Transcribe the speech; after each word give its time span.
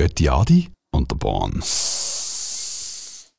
Götti 0.00 0.28
Adi 0.28 0.70
und 0.92 1.10
der 1.10 1.16
Bahn. 1.16 1.58
Ist 1.58 3.32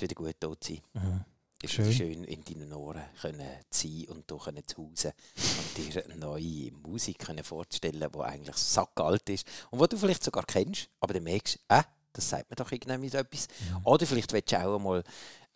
wieder 0.00 0.16
gut 0.16 0.34
dort 0.40 0.64
zu 0.64 0.72
sein. 0.72 0.82
Mhm. 0.94 1.24
Ist 1.62 1.74
Schön. 1.74 1.92
schön 1.92 2.24
in 2.24 2.42
deinen 2.42 2.72
Ohren 2.72 3.04
können 3.20 3.48
sein 3.70 4.06
und 4.08 4.28
du 4.28 4.36
können 4.36 4.66
zu 4.66 4.78
Hause 4.78 5.14
und 5.38 5.78
dir 5.78 6.04
eine 6.04 6.16
neue 6.16 6.72
Musik 6.72 7.20
können 7.20 7.44
vorstellen, 7.44 8.10
die 8.12 8.18
eigentlich 8.18 8.56
sackalt 8.56 9.30
ist 9.30 9.46
und 9.70 9.78
wo 9.78 9.86
du 9.86 9.96
vielleicht 9.96 10.24
sogar 10.24 10.42
kennst, 10.44 10.88
aber 10.98 11.14
dann 11.14 11.22
merkst, 11.22 11.60
äh, 11.68 11.84
das 12.12 12.28
sagt 12.30 12.50
mir 12.50 12.56
doch 12.56 12.72
irgendwie 12.72 13.10
so 13.10 13.18
etwas. 13.18 13.46
Oder 13.84 14.06
vielleicht 14.06 14.32
willst 14.32 14.50
du 14.50 14.58
auch 14.58 14.74
einmal 14.74 15.04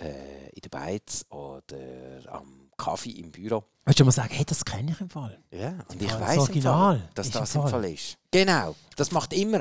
äh, 0.01 0.51
in 0.51 0.61
der 0.63 0.69
Beiz 0.69 1.27
oder 1.29 2.23
am 2.29 2.68
Kaffee 2.79 3.11
im 3.11 3.31
Büro. 3.31 3.65
Willst 3.85 4.01
du 4.01 4.05
mal 4.07 4.13
sagen, 4.13 4.33
hey, 4.33 4.45
das 4.47 4.65
kenne 4.65 4.93
ich 4.93 5.01
im 5.01 5.11
Fall? 5.11 5.39
Ja, 5.51 5.71
und 5.89 5.95
Im 5.95 6.01
ich 6.01 6.11
Fall 6.11 6.21
das 6.21 6.29
weiß 6.31 6.39
Original 6.39 7.09
dass 7.15 7.27
ist 7.27 7.35
das 7.35 7.55
im 7.55 7.61
im 7.61 7.69
Fall. 7.69 7.83
Fall 7.83 7.93
ist. 7.93 8.17
Genau, 8.31 8.75
das 8.97 9.13
macht 9.13 9.33
immer 9.35 9.61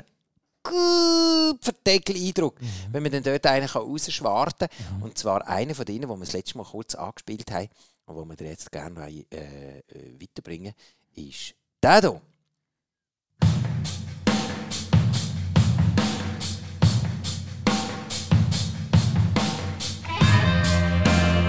gut 0.64 1.58
verdeckel 1.64 2.16
Eindruck, 2.16 2.62
Mhm. 2.62 2.68
wenn 2.92 3.04
man 3.04 3.12
dann 3.12 3.24
dort 3.24 3.46
einen 3.48 3.68
rausschwarten 3.68 4.68
kann. 4.68 5.02
Und 5.02 5.18
zwar 5.18 5.48
einer 5.48 5.76
von 5.76 5.86
denen, 5.86 6.02
den 6.02 6.10
wir 6.10 6.18
das 6.18 6.34
letzte 6.34 6.58
Mal 6.58 6.66
kurz 6.66 6.96
angespielt 6.96 7.50
haben 7.52 7.70
und 8.06 8.16
wo 8.16 8.26
wir 8.26 8.36
dir 8.36 8.48
jetzt 8.50 8.72
gerne 8.72 9.08
äh, 9.10 9.24
äh, 9.80 9.82
weiterbringen 10.22 10.74
ist 11.16 11.56
der 11.82 12.02
hier. 12.02 12.22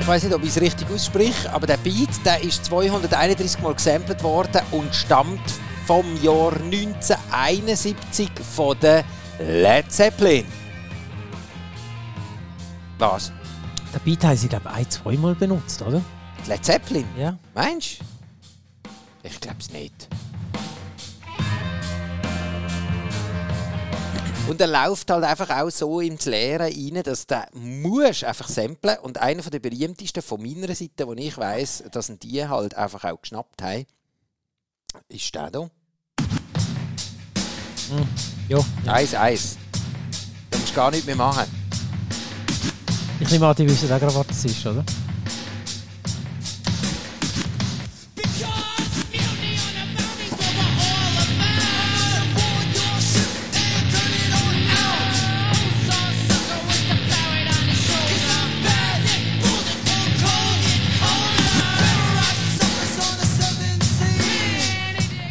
Weiß 0.09 0.23
nicht, 0.23 0.35
ob 0.35 0.43
ich 0.43 0.49
es 0.49 0.61
richtig 0.61 0.91
ausspreche, 0.91 1.53
aber 1.53 1.67
der 1.67 1.77
Beat 1.77 2.09
der 2.25 2.43
ist 2.43 2.65
231 2.65 3.61
Mal 3.61 3.75
gesampelt 3.75 4.23
worden 4.23 4.63
und 4.71 4.95
stammt 4.95 5.41
vom 5.87 6.05
Jahr 6.23 6.53
1971 6.55 8.31
von 8.57 8.79
der 8.81 9.05
Led 9.39 9.93
Zeppelin. 9.93 10.47
Was? 12.99 13.33
Den 13.93 14.01
Beat 14.03 14.25
haben 14.25 14.37
sie, 14.37 14.49
glaube 14.49 14.69
ich, 14.71 14.77
ein-, 14.77 14.91
zweimal 14.91 15.35
benutzt, 15.35 15.83
oder? 15.83 16.01
Led 16.47 16.65
Zeppelin? 16.65 17.05
Ja. 17.19 17.37
Meinst 17.55 18.01
du? 18.01 18.89
Ich 19.25 19.39
glaube 19.41 19.59
es 19.61 19.71
nicht. 19.71 20.09
Und 24.49 24.63
er 24.63 24.67
läuft 24.67 25.11
halt 25.11 25.25
einfach 25.25 25.51
auch 25.51 25.71
so 25.71 26.01
ins 26.01 26.25
Leere 26.25 26.65
rein, 26.65 27.03
dass 27.05 27.27
der 27.27 27.49
muss 27.53 28.25
einfach 28.25 28.49
samplen. 28.49 28.97
Und 29.03 29.19
einer 29.19 29.43
der 29.43 29.59
berühmtesten 29.59 30.23
von 30.23 30.41
meiner 30.41 30.75
Seite, 30.75 31.07
wo 31.07 31.13
ich 31.13 31.37
weiß, 31.37 31.85
dass 31.93 32.11
die 32.19 32.49
halt 32.49 32.75
einfach 32.75 33.05
auch 33.05 33.21
geschnappt 33.21 33.61
haben, 33.61 33.85
ist 35.09 35.35
der 35.35 35.51
hier. 35.51 35.71
Ja. 38.49 38.59
Eins, 38.87 39.15
eins. 39.15 39.59
Da 40.51 40.59
musst 40.59 40.71
du 40.71 40.77
gar 40.77 40.91
nichts 40.91 41.07
mehr 41.07 41.17
machen. 41.17 41.45
Ich 43.21 43.31
nehme 43.31 43.47
an, 43.47 43.57
die 43.57 43.69
wissen 43.69 43.93
auch 43.93 43.99
gerade, 43.99 44.15
was 44.15 44.27
das 44.29 44.45
ist, 44.47 44.67
oder?– 44.67 44.83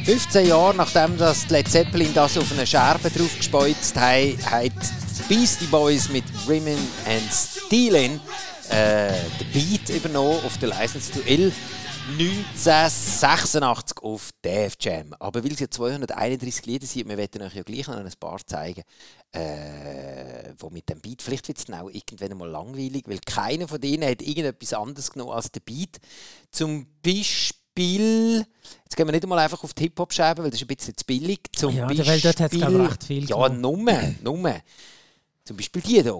15 0.08 0.48
Jahre 0.48 0.74
nachdem 0.74 1.18
das 1.18 1.50
Led 1.50 1.68
Zeppelin 1.68 2.14
das 2.14 2.38
auf 2.38 2.50
eine 2.54 2.66
Scherbe 2.66 3.10
drauf 3.10 3.36
gespeuzt 3.36 3.94
haben, 3.98 4.38
haben 4.50 4.72
die 4.72 5.36
Beastie 5.36 5.66
Boys 5.66 6.08
mit 6.08 6.24
Women 6.48 6.78
and 7.06 7.30
Stealing 7.30 8.18
äh, 8.70 9.12
den 9.38 9.52
Beat 9.52 9.90
übernommen 9.90 10.40
auf 10.46 10.58
der 10.60 10.70
License 10.70 11.12
to 11.12 11.20
Ill 11.28 11.52
1986 12.18 13.98
auf 14.02 14.30
Def 14.42 14.76
Jam. 14.80 15.14
Aber 15.20 15.44
weil 15.44 15.52
es 15.52 15.60
ja 15.60 15.70
231 15.70 16.66
Lieder 16.68 16.88
sind, 16.88 17.10
wir 17.10 17.18
werden 17.18 17.42
euch 17.42 17.56
ja 17.56 17.64
gleich 17.64 17.88
noch 17.88 17.98
ein 17.98 18.10
paar 18.18 18.40
zeigen, 18.46 18.84
äh, 19.34 20.54
wo 20.58 20.70
mit 20.70 20.88
dem 20.88 21.02
Beat, 21.02 21.22
vielleicht 21.22 21.50
wird 21.50 21.58
es 21.58 21.70
auch 21.70 21.90
irgendwann 21.90 22.38
mal 22.38 22.50
langweilig, 22.50 23.04
weil 23.08 23.20
keiner 23.26 23.68
von 23.68 23.82
denen 23.82 24.10
hat 24.10 24.22
irgendetwas 24.22 24.72
anderes 24.72 25.12
genommen 25.12 25.34
als 25.34 25.52
den 25.52 25.64
Beat. 25.64 25.98
Zum 26.50 26.88
Beispiel, 27.06 28.46
gehen 28.98 29.08
wir 29.08 29.12
nicht 29.14 29.24
einmal 29.24 29.40
einfach 29.40 29.64
auf 29.64 29.74
die 29.74 29.84
Hip-Hop-Scheibe, 29.84 30.44
weil 30.44 30.50
das 30.50 30.60
ist 30.60 30.70
ein 30.70 30.76
bisschen 30.76 30.98
zu 30.98 31.06
billig. 31.06 31.40
Zum 31.56 31.74
Ja, 31.74 31.88
der 31.88 32.06
Welt 32.06 32.26
dort 32.26 32.36
glaub 32.52 32.72
ich, 32.72 32.80
recht 32.80 33.04
viel 33.04 33.30
Ja. 33.30 33.48
Nummer, 33.48 34.02
Nummer. 34.22 34.56
Zum 35.46 35.56
Beispiel 35.56 35.82
die 35.84 35.90
hier, 35.90 36.04
die 36.04 36.12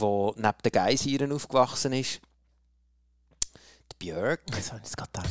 neben 0.00 0.62
den 0.64 0.72
Geysirren 0.72 1.32
aufgewachsen 1.32 1.92
ist. 1.92 2.20
Die 3.92 3.96
Björk. 3.98 4.40
Das 4.48 4.72
habe 4.72 4.82
ich 4.84 4.92
gerade 4.92 5.10
gedacht. 5.12 5.30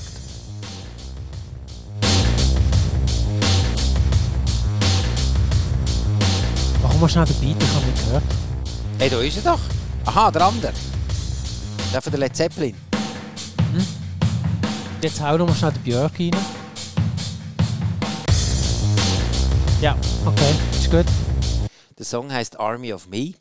Warum 6.81 7.01
mal 7.01 7.09
schnell 7.09 7.25
den 7.25 7.39
Beat? 7.41 7.62
Ich 7.62 7.75
habe 7.75 7.85
nicht 7.85 8.06
gehört. 8.06 8.23
Hey, 9.00 9.09
da 9.09 9.19
ist 9.19 9.38
er 9.38 9.44
doch. 9.44 9.59
Aha, 10.06 10.31
der 10.31 10.41
andere. 10.44 10.73
Der 11.91 12.01
von 12.01 12.12
der 12.12 12.19
Led 12.22 12.35
Zeppelin. 12.35 12.75
Jetzt 15.01 15.22
hau 15.22 15.38
noch 15.38 15.47
mal 15.47 15.56
schnell 15.56 15.73
den 15.73 15.83
Björk 15.83 16.19
rein. 16.19 16.31
Ja, 19.85 19.96
okay, 20.25 20.56
ist 20.72 20.90
gut. 20.90 21.06
Der 21.96 22.06
Song 22.06 22.34
heißt 22.34 22.59
Army 22.59 22.91
of 22.91 23.07
Me. 23.07 23.35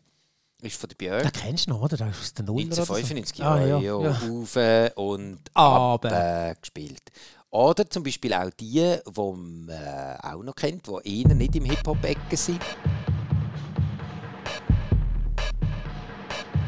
Ist 0.60 0.78
von 0.78 0.90
der 0.90 0.96
Björk. 0.96 1.22
Den 1.22 1.32
kennst 1.32 1.66
du 1.66 1.70
noch, 1.70 1.80
oder? 1.80 1.96
Der 1.96 2.10
ist 2.10 2.20
aus 2.20 2.34
den 2.34 2.44
Nuller 2.44 2.66
oder 2.66 2.84
so. 2.84 2.92
1995 2.92 3.42
Ah, 3.42 3.60
ja, 3.60 3.66
ja, 3.66 3.78
ja, 3.78 4.00
ja. 4.02 4.42
auf 4.42 4.56
äh, 4.56 4.90
und 4.94 5.38
ab 5.54 6.04
äh, 6.04 6.54
gespielt. 6.60 7.00
Oder 7.48 7.88
zum 7.88 8.02
Beispiel 8.02 8.34
auch 8.34 8.50
die, 8.60 8.74
die 8.74 9.00
man 9.16 9.70
äh, 9.70 10.18
auch 10.22 10.42
noch 10.42 10.54
kennt, 10.54 10.86
die 10.86 11.22
eher 11.22 11.34
nicht 11.34 11.56
im 11.56 11.64
Hip-Hop-Ecken 11.64 12.36
sind. 12.36 12.60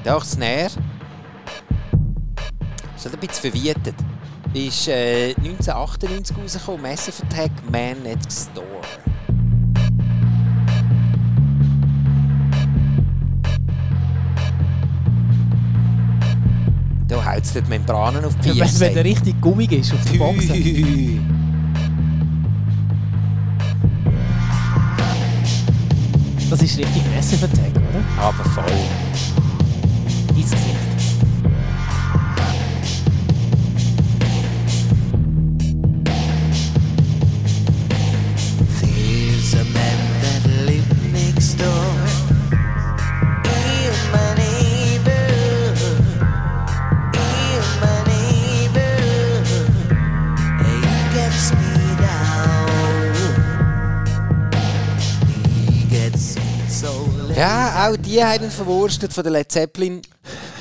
Doch, 0.04 0.24
Snare. 0.24 0.70
Ist 2.96 3.04
halt 3.04 3.12
ein 3.12 3.20
bisschen 3.20 3.50
verwietet. 3.52 3.94
Ist 4.54 4.88
äh, 4.88 5.34
1998 5.34 6.34
rausgekommen, 6.34 6.80
Massive 6.80 7.22
Attack 7.26 7.50
Man 7.70 8.02
Next 8.04 8.48
Door. 8.54 8.64
Es 17.34 17.52
die 17.52 17.68
Membranen 17.68 18.24
auf 18.24 18.36
die 18.36 18.58
Wenn, 18.58 18.80
wenn 18.80 18.94
der 18.94 19.04
richtig 19.04 19.40
gummig 19.40 19.72
ist 19.72 19.92
auf 19.92 19.98
der 20.10 20.18
Box. 20.18 20.46
Das 26.48 26.62
ist 26.62 26.78
richtig 26.78 27.02
Massive 27.14 27.44
Attack, 27.44 27.72
oder? 27.72 28.22
Aber 28.22 28.44
voll. 28.44 28.64
Ins 30.36 30.50
Gesicht. 30.50 30.95
Auch 57.86 57.96
die 57.96 58.24
haben 58.24 58.50
verwurstet 58.50 59.12
von 59.12 59.22
der 59.22 59.32
Led 59.32 59.52
Zeppelin. 59.52 60.02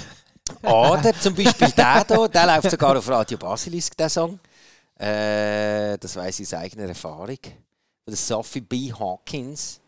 Oder 0.62 1.12
zum 1.19 1.33
Beispiel 1.33 1.72
der 1.72 2.06
hier, 2.07 2.27
der 2.27 2.45
läuft 2.45 2.69
sogar 2.69 2.95
auf 2.95 3.10
Radio 3.10 3.38
Basilisk, 3.38 3.98
der 3.98 4.10
Song. 4.10 4.39
Äh, 5.00 5.98
das 5.98 6.16
weiss 6.16 6.39
ich 6.39 6.48
aus 6.48 6.54
eigener 6.54 6.89
Erfahrung. 6.89 7.27
Von 7.27 8.07
der 8.07 8.16
Sophie 8.16 8.62
B. 8.62 8.94
Hawkins. 8.94 9.80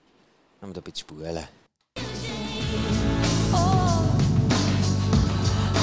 Haben 0.61 0.69
wir 0.69 0.73
da 0.73 0.81
ein 0.81 0.83
bisschen 0.83 0.97
spulen. 0.97 1.47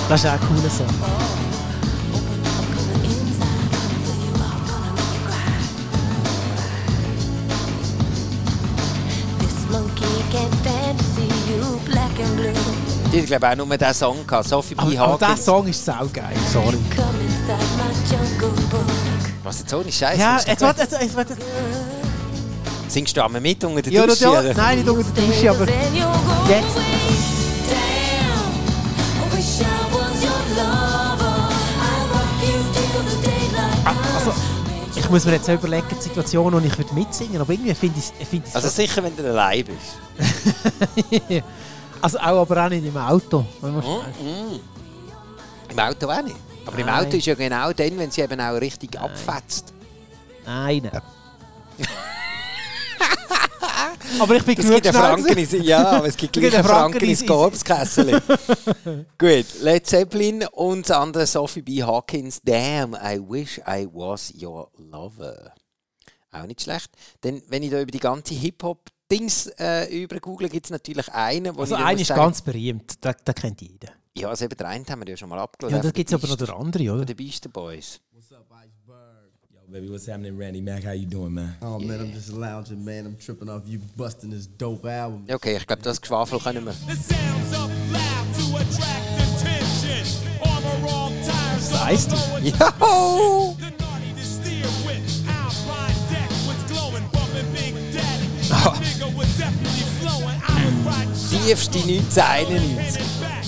Das 0.08 0.24
ist 0.24 0.26
auch 0.26 0.32
ein 0.32 0.40
cooler 0.40 0.70
Song. 0.70 0.88
This 9.38 9.70
monkey 9.70 10.22
can't 10.32 10.52
stand 10.60 10.98
to 10.98 11.04
see 11.04 11.33
Die 13.12 13.20
hat, 13.20 13.26
glaube 13.26 13.46
ich, 13.46 13.52
auch 13.52 13.56
nur 13.56 13.66
diesen 13.78 13.94
Song 13.94 14.26
gehabt. 14.26 14.48
Sophie 14.48 14.74
B. 14.74 14.80
Aber, 14.98 15.14
aber 15.14 15.26
Hawkins. 15.28 15.44
Song 15.44 15.66
ist 15.68 15.84
saugeil, 15.84 16.34
sorry. 16.52 16.78
Was 19.42 19.60
jetzt 19.60 19.72
nicht 19.84 19.98
scheiße 19.98 20.20
Ja, 20.20 20.40
jetzt 20.46 20.60
warte, 20.62 20.80
jetzt, 20.82 21.00
jetzt, 21.00 21.16
warte. 21.16 21.36
Singst 22.88 23.16
du 23.16 23.24
einmal 23.24 23.40
mit 23.40 23.62
unter 23.64 23.82
der 23.82 23.92
Ja, 23.92 24.06
Dusche? 24.06 24.24
ja, 24.24 24.42
nein, 24.54 24.78
nicht 24.78 24.88
unter 24.88 25.10
der 25.12 25.24
Dusche, 25.24 25.50
aber 25.50 25.66
jetzt. 26.48 26.76
daylight 33.22 33.86
Also, 34.16 34.32
ich 34.96 35.10
muss 35.10 35.24
mir 35.24 35.32
jetzt 35.32 35.48
überlegen, 35.48 35.86
die 35.90 36.02
Situation, 36.02 36.52
wo 36.52 36.58
ich 36.58 36.78
würde 36.78 36.94
mitsingen 36.94 37.40
aber 37.40 37.52
irgendwie 37.52 37.74
finde 37.74 37.98
ich 37.98 38.12
es 38.20 38.28
find 38.28 38.44
Also 38.54 38.68
so- 38.68 38.74
sicher, 38.74 39.02
wenn 39.02 39.16
du 39.16 39.24
allein 39.28 39.64
bist. 39.64 40.23
also 42.00 42.18
auch, 42.18 42.22
aber 42.42 42.64
auch 42.64 42.68
nicht 42.68 42.84
im 42.86 42.96
Auto. 42.96 43.44
Wenn 43.60 43.74
man- 43.74 43.84
Mm. 43.84 44.60
Im 45.70 45.78
Auto 45.78 46.08
auch 46.08 46.22
nicht. 46.22 46.36
Aber 46.66 46.78
im 46.78 46.86
Nein. 46.86 47.06
Auto 47.06 47.16
ist 47.16 47.26
ja 47.26 47.34
genau 47.34 47.72
dann, 47.72 47.98
wenn 47.98 48.10
sie 48.10 48.20
eben 48.22 48.40
auch 48.40 48.54
richtig 48.60 48.98
abfetzt. 48.98 49.72
Nein. 50.46 50.90
aber 54.20 54.36
ich 54.36 54.44
bin 54.44 54.58
Es 54.58 54.64
genug 54.66 54.82
gibt 54.82 54.94
Franken 54.94 55.36
ins, 55.38 55.52
ja, 55.52 55.86
aber 55.88 56.06
es 56.06 56.16
gibt 56.16 56.32
gleich 56.34 56.54
einen 56.54 56.64
Franken 56.64 57.04
ins 57.04 57.26
Korpskessel. 57.26 58.20
Gut, 59.18 59.46
Led 59.60 59.86
Zeppelin 59.86 60.46
und 60.52 60.88
das 60.88 60.96
andere 60.96 61.26
Sophie 61.26 61.62
B. 61.62 61.82
Hawkins. 61.82 62.40
Damn, 62.42 62.94
I 62.94 63.18
wish 63.20 63.58
I 63.66 63.88
was 63.92 64.32
your 64.40 64.70
lover. 64.76 65.52
Auch 66.32 66.46
nicht 66.46 66.62
schlecht. 66.62 66.90
Denn 67.22 67.42
wenn 67.48 67.62
ich 67.62 67.70
da 67.70 67.80
über 67.80 67.90
die 67.90 67.98
ganze 68.00 68.34
Hip-Hop-Dings 69.10 69.46
äh, 69.58 70.02
über 70.02 70.18
google, 70.20 70.48
gibt 70.48 70.66
es 70.66 70.70
natürlich 70.70 71.12
einen, 71.12 71.54
wo 71.56 71.60
Also 71.62 71.74
einer 71.74 72.00
ist 72.00 72.08
sagen- 72.08 72.20
ganz 72.20 72.42
berühmt, 72.42 73.04
den, 73.04 73.14
den 73.26 73.34
kennt 73.34 73.60
jeder. 73.60 73.88
Ja, 74.16 74.28
also 74.28 74.44
eben 74.44 74.56
den 74.56 74.66
einen 74.66 74.86
haben 74.86 75.00
wir 75.02 75.08
ja 75.08 75.16
schon 75.16 75.28
mal 75.28 75.38
abgeladen. 75.40 75.76
Ja, 75.76 75.82
da 75.82 75.90
gibt 75.90 76.08
es 76.08 76.14
aber 76.14 76.28
noch 76.28 76.36
den 76.36 76.50
anderen, 76.50 76.90
oder? 76.90 77.04
Die 77.04 77.14
Beastie 77.14 77.48
Boys. 77.48 78.00
Yo, 79.66 79.72
baby, 79.72 79.90
what's 79.90 80.06
happening, 80.06 80.38
Randy 80.38 80.60
Mac? 80.60 80.84
How 80.84 80.92
you 80.92 81.06
doing, 81.06 81.32
man? 81.34 81.56
Oh 81.60 81.78
man, 81.78 81.98
I'm 82.00 82.12
just 82.14 82.28
lounging, 82.30 82.84
man. 82.84 83.06
I'm 83.06 83.18
tripping 83.18 83.48
off 83.48 83.62
you 83.66 83.80
busting 83.96 84.30
this 84.30 84.48
dope 84.58 84.86
album. 84.88 85.24
Ja, 85.26 85.34
Okay, 85.36 85.56
ich 85.56 85.66
glaube, 85.66 85.82
das 85.82 86.00
Geschwafel 86.00 86.38
können 86.38 86.64
wir. 86.66 86.72
The 86.72 86.94
sounds 86.94 87.58
up 87.58 87.70
loud 87.92 88.34
Tiefste 101.44 101.78
1991. 101.78 103.02
back. 103.20 103.44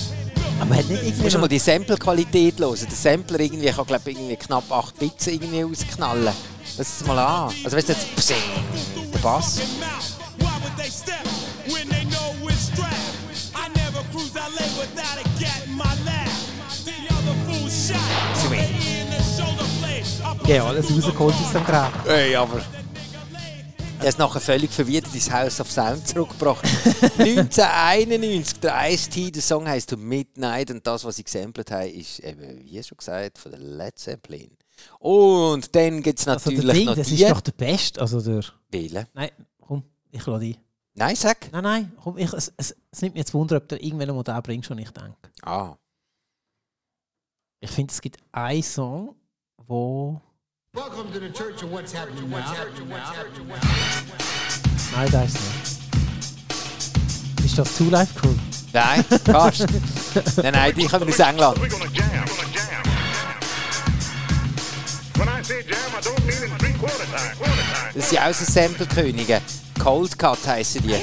Aber 0.59 0.75
hat 0.75 0.87
nicht 0.87 1.01
Du 1.03 1.23
musst 1.23 1.33
irgendwie 1.33 1.37
mal 1.37 1.47
die 1.47 1.57
Sample-Qualität 1.57 2.59
hören. 2.59 2.77
Der 2.79 2.95
Sampler 2.95 3.39
irgendwie 3.39 3.71
kann, 3.71 3.85
glaube 3.87 4.11
irgendwie 4.11 4.35
knapp 4.35 4.71
8 4.71 4.99
Bits 4.99 5.25
irgendwie 5.25 5.63
ausknallen. 5.63 6.31
Lass 6.77 7.01
es 7.01 7.07
mal 7.07 7.17
an. 7.17 7.51
Also 7.63 7.75
weißt 7.75 7.89
du, 7.89 7.93
jetzt 7.93 8.15
psing, 8.15 8.35
der 9.11 9.17
Bass. 9.17 9.57
Your 9.57 9.65
mouth. 9.79 10.13
Why 10.37 10.45
would 10.61 10.77
they 10.77 10.91
step 10.91 11.25
when 11.65 11.89
they 11.89 12.05
know 12.05 12.47
it's 12.47 12.67
strapped? 12.67 12.93
I 13.55 13.67
never 13.73 14.03
cruise 14.11 14.35
LA 14.35 14.67
without 14.79 15.17
a 15.17 15.23
gat 15.39 15.65
in 15.65 15.75
my 15.75 15.85
lap. 16.05 16.29
The 16.85 16.91
other 17.15 17.35
fool 17.47 17.67
shot. 17.67 17.97
Sweet. 18.35 18.59
In 18.59 19.09
the 19.09 19.23
shoulder 19.35 19.65
blade. 19.79 20.05
I 20.21 20.37
put 20.37 20.47
Ja, 20.47 20.65
alles 20.65 20.85
rausgeholt 20.95 21.33
aus 21.33 21.51
dem 21.51 21.65
Gerät. 21.65 21.91
Ey, 22.07 22.35
aber... 22.35 22.61
Er 23.99 24.09
ist 24.09 24.19
nachher 24.19 24.39
völlig 24.39 24.71
verwirrt 24.71 25.11
ins 25.13 25.31
House 25.31 25.59
of 25.59 25.71
Sound 25.71 26.07
zurückgebracht. 26.07 26.63
1991, 27.17 28.59
der 28.59 28.91
Ice-T, 28.91 29.31
der 29.31 29.41
Song 29.41 29.67
heißt 29.67 29.89
«To 29.89 29.97
Midnight» 29.97 30.69
und 30.69 30.85
das, 30.85 31.03
was 31.03 31.17
ich 31.17 31.25
gesampelt 31.25 31.71
habe, 31.71 31.89
ist 31.89 32.19
eben, 32.19 32.63
wie 32.63 32.81
schon 32.83 32.97
gesagt, 32.97 33.39
von 33.39 33.51
der 33.51 33.59
Led 33.59 33.97
Zeppelin. 33.97 34.55
Und 34.99 35.75
dann 35.75 36.03
gibt 36.03 36.19
es 36.19 36.27
Also 36.27 36.51
natürlich 36.51 36.65
der 36.65 36.73
Ding, 36.75 36.85
noch 36.85 36.95
das 36.95 37.07
die... 37.07 37.23
ist 37.23 37.31
doch 37.31 37.41
der 37.41 37.51
Beste. 37.53 37.99
Also 37.99 38.21
der... 38.21 38.43
Wählen. 38.69 39.07
Nein, 39.13 39.31
komm, 39.59 39.83
ich 40.11 40.25
lade 40.27 40.45
ein. 40.45 40.57
Nein, 40.93 41.15
sag. 41.15 41.51
Nein, 41.51 41.63
nein, 41.63 41.91
komm, 42.01 42.17
ich, 42.19 42.31
es, 42.33 42.53
es, 42.55 42.75
es 42.91 43.01
nimmt 43.01 43.15
mich 43.15 43.21
jetzt 43.21 43.33
Wunder, 43.33 43.57
ob 43.57 43.67
du 43.67 43.77
irgendwann 43.77 44.15
mal 44.15 44.23
den 44.23 44.41
bringst, 44.43 44.69
den 44.69 44.77
ich 44.77 44.91
denke. 44.91 45.17
Ah. 45.41 45.75
Ich 47.59 47.71
finde, 47.71 47.91
es 47.91 47.99
gibt 47.99 48.17
einen 48.31 48.61
Song, 48.61 49.15
wo... 49.57 50.21
Welcome 50.77 51.11
to 51.11 51.19
the 51.19 51.29
Church 51.31 51.63
of 51.63 51.71
What's 51.71 51.91
Happening 51.91 52.29
Now. 52.29 52.53
Nein, 54.93 55.11
der 55.11 55.23
ist 55.23 55.35
es 55.35 55.41
nicht. 57.39 57.45
Ist 57.45 57.57
das 57.57 57.75
Two 57.75 57.89
Life 57.89 58.13
Crew? 58.13 58.35
Nein, 58.73 59.03
fast. 59.25 59.65
nein, 60.37 60.53
nein, 60.53 60.75
die 60.75 60.85
kommen 60.85 61.09
aus 61.09 61.17
England. 61.17 61.59
Das 67.95 68.09
sind 68.11 68.21
auch 68.21 68.33
so 68.35 68.45
Sample-Könige. 68.45 69.41
Cold 69.81 70.19
Cut 70.19 70.45
heissen 70.45 70.83
die. 70.83 70.93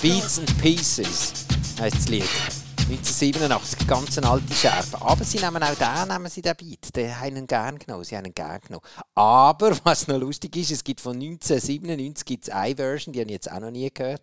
Beats 0.00 0.38
and 0.38 0.62
Pieces 0.62 1.32
heisst 1.80 1.96
das 1.96 2.08
Lied. 2.08 2.57
1987, 2.90 3.86
ganz 3.86 4.16
eine 4.16 4.30
alte 4.30 4.54
Scherbe. 4.54 5.02
Aber 5.02 5.22
sie 5.22 5.38
nehmen 5.38 5.62
auch 5.62 5.74
den, 5.74 6.08
nehmen 6.08 6.30
sie 6.30 6.40
den 6.40 6.56
Beat. 6.56 6.96
Den 6.96 7.20
haben 7.20 7.36
ihn 7.36 7.46
gern 7.46 7.78
genommen. 7.78 8.02
Sie 8.02 8.16
haben 8.16 8.24
ihn 8.24 8.32
gern 8.34 8.60
genommen. 8.62 8.84
Aber, 9.14 9.76
was 9.84 10.08
noch 10.08 10.18
lustig 10.18 10.56
ist, 10.56 10.70
es 10.70 10.82
gibt 10.82 11.02
von 11.02 11.12
1997 11.12 12.24
gibt's 12.24 12.48
eine 12.48 12.76
Version, 12.76 13.12
die 13.12 13.20
habe 13.20 13.28
ich 13.28 13.34
jetzt 13.34 13.52
auch 13.52 13.60
noch 13.60 13.70
nie 13.70 13.90
gehört. 13.92 14.22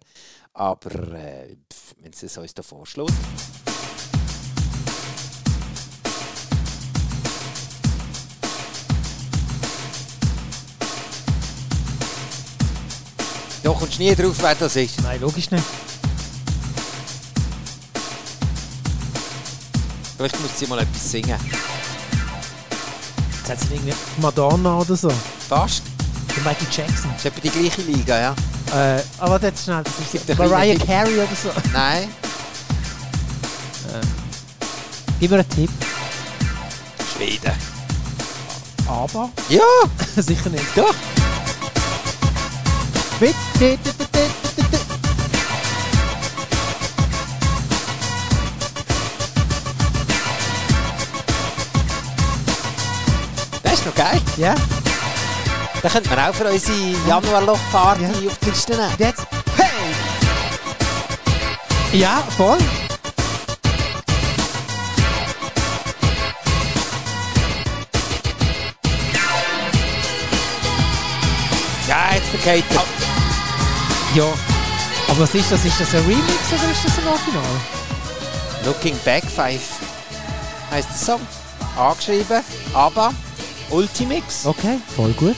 Aber 0.53 0.91
äh, 1.13 1.55
wenn 2.01 2.11
es 2.11 2.37
uns 2.37 2.53
da 2.55 2.63
vorschlägt. 2.63 3.13
Da 13.61 13.71
kommst 13.71 13.99
du 13.99 14.03
nie 14.03 14.15
drauf, 14.15 14.35
wer 14.41 14.55
das 14.55 14.75
ist. 14.75 15.01
Nein, 15.03 15.21
logisch 15.21 15.51
nicht. 15.51 15.63
Vielleicht 20.17 20.39
muss 20.41 20.51
sie 20.57 20.67
mal 20.67 20.79
etwas 20.79 21.11
singen. 21.11 21.37
Jetzt 23.37 23.49
hat 23.49 23.59
sie 23.59 23.75
irgendwie 23.75 23.93
Madonna 24.21 24.79
oder 24.79 24.95
so. 24.95 25.11
Fast. 25.49 25.83
Der 26.35 26.43
Michael 26.43 26.67
Jackson. 26.71 27.11
Das 27.13 27.19
ist 27.19 27.25
etwa 27.25 27.39
die 27.41 27.49
gleiche 27.49 27.81
Liga, 27.83 28.19
ja? 28.19 28.35
Äh, 28.73 29.01
aber 29.19 29.41
jetzt 29.41 29.63
schnell, 29.63 29.83
das 29.83 29.93
ist 30.13 30.25
Gibt 30.27 30.39
Mariah 30.39 30.77
Carey 30.79 31.15
oder 31.15 31.27
so. 31.41 31.49
Nein. 31.71 32.07
Gib 35.19 35.31
mir 35.31 35.37
einen 35.37 35.49
Tipp. 35.49 35.69
Schweden. 37.15 37.51
Aber 38.87 39.29
Ja, 39.49 39.61
sicher 40.21 40.49
nicht. 40.49 40.65
doch. 40.75 40.93
Mit. 43.19 43.35
Geil. 54.05 54.21
Ja, 54.37 54.53
Da 55.81 55.89
könnte 55.89 56.09
man 56.09 56.19
auch 56.19 56.33
für 56.35 56.45
unsere 56.45 56.77
Januarloch-Party 57.07 58.03
Ja. 58.03 58.09
auf 58.29 58.37
die 58.39 58.49
Liste 58.51 58.75
nehmen. 58.75 58.93
jetzt. 58.99 59.25
Hey! 59.57 59.67
Ja, 61.99 62.23
voll. 62.37 62.57
Ja, 71.87 72.15
jetzt 72.15 72.27
vergeht 72.29 72.65
er. 72.71 72.83
Ja. 74.15 74.33
Aber 75.07 75.19
was 75.19 75.33
ist 75.35 75.51
das? 75.51 75.63
Ist 75.63 75.79
das 75.79 75.93
ein 75.93 76.01
Remix 76.05 76.51
oder 76.51 76.71
ist 76.71 76.83
das 76.85 76.97
ein 76.97 77.07
Original? 77.07 77.43
Looking 78.65 78.97
Back 79.05 79.23
5 79.23 79.61
heisst 80.71 80.89
der 80.89 80.97
Song. 80.97 81.21
Angeschrieben, 81.77 82.41
aber 82.73 83.13
Ultimix. 83.69 84.45
Okay, 84.45 84.79
voll 84.95 85.11
gut. 85.13 85.35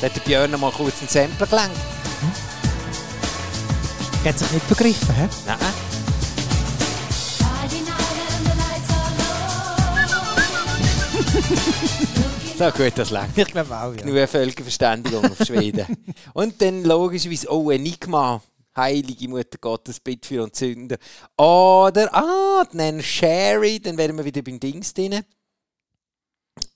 Da 0.00 0.06
hat 0.06 0.16
der 0.16 0.20
Björn 0.20 0.58
mal 0.58 0.72
kurz 0.72 1.00
einen 1.00 1.08
Sampler 1.08 1.46
gelenkt. 1.46 1.76
Hat 4.24 4.38
sich 4.38 4.50
nicht 4.52 4.66
vergriffen, 4.66 5.14
hä? 5.14 5.28
Nein. 5.46 5.58
So 12.56 12.70
gut, 12.70 12.92
das 12.94 13.10
langt. 13.10 13.36
Ich 13.36 13.46
glaube 13.46 13.76
auch, 13.76 13.92
ja. 13.94 14.06
Nur 14.06 14.14
eine 14.14 14.28
Völkerverständigung 14.28 15.24
auf 15.24 15.44
Schweden. 15.44 15.86
Und 16.34 16.62
dann 16.62 16.84
logischerweise, 16.84 17.52
oh, 17.52 17.70
Enigma. 17.70 18.40
Heilige 18.76 19.28
Mutter 19.28 19.58
Gottes, 19.60 19.98
bitte 19.98 20.28
für 20.28 20.44
uns 20.44 20.58
Sünder. 20.58 20.96
Oder, 21.36 22.14
ah, 22.14 22.64
dann 22.72 23.02
Sherry, 23.02 23.80
dann 23.80 23.96
wären 23.96 24.16
wir 24.16 24.24
wieder 24.24 24.42
beim 24.42 24.60
Dings 24.60 24.94
drin. 24.94 25.20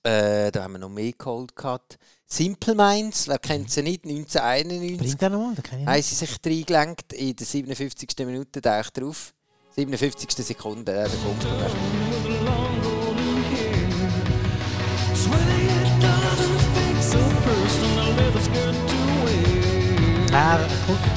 Äh, 0.03 0.51
da 0.53 0.63
haben 0.65 0.73
wir 0.73 0.79
noch 0.79 0.89
mehr 0.89 1.13
Cold 1.13 1.55
Cut. 1.55 1.99
Simple 2.27 2.75
Minds, 2.75 3.29
wer 3.29 3.39
kennt 3.39 3.71
sie 3.71 3.83
nicht? 3.83 4.05
1991 4.05 4.99
Bring 4.99 5.19
den 5.19 5.31
nochmal, 5.31 5.55
den 5.55 5.63
kann 5.63 5.81
ich 5.81 5.87
haben 5.87 5.97
nicht. 5.97 6.07
sie 6.07 6.15
sich 6.15 6.37
reingelenkt. 6.45 7.13
In 7.13 7.37
der 7.37 7.47
57. 7.47 8.09
Minute 8.27 8.61
da 8.61 8.81
ich 8.81 8.91
drauf. 8.91 9.33
57. 9.77 10.31
Sekunde, 10.45 10.93
äh, 10.93 11.05
da 11.05 11.17
kommt. 11.25 11.47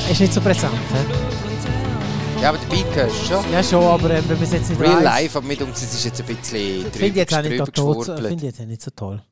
Er 0.05 0.11
ist 0.11 0.19
nicht 0.19 0.33
so 0.33 0.41
präsent. 0.41 0.73
He? 0.73 1.40
Ja, 2.41 2.49
aber 2.49 2.57
der 2.57 2.67
Beat 2.67 2.95
hörst 2.95 3.21
du 3.21 3.25
schon. 3.25 3.51
Ja, 3.51 3.63
schon, 3.63 3.83
aber 3.83 4.09
ähm, 4.09 4.23
wenn 4.27 4.35
man 4.37 4.43
es 4.43 4.51
jetzt 4.51 4.69
nicht 4.69 4.81
Real 4.81 4.95
weiss- 4.97 5.03
life, 5.03 5.37
aber 5.37 5.47
mit 5.47 5.61
uns 5.61 5.81
ist 5.83 5.93
es 5.93 6.03
jetzt 6.05 6.19
ein 6.21 6.25
bisschen 6.25 6.91
Finde 6.91 7.07
ich 7.07 7.15
jetzt 7.15 7.33
auch 7.35 7.41
nicht, 7.43 7.73
tot, 7.75 8.05
finde 8.05 8.33
ich 8.33 8.41
jetzt 8.41 8.59
nicht 8.61 8.81
so 8.81 8.91
toll. 8.91 9.23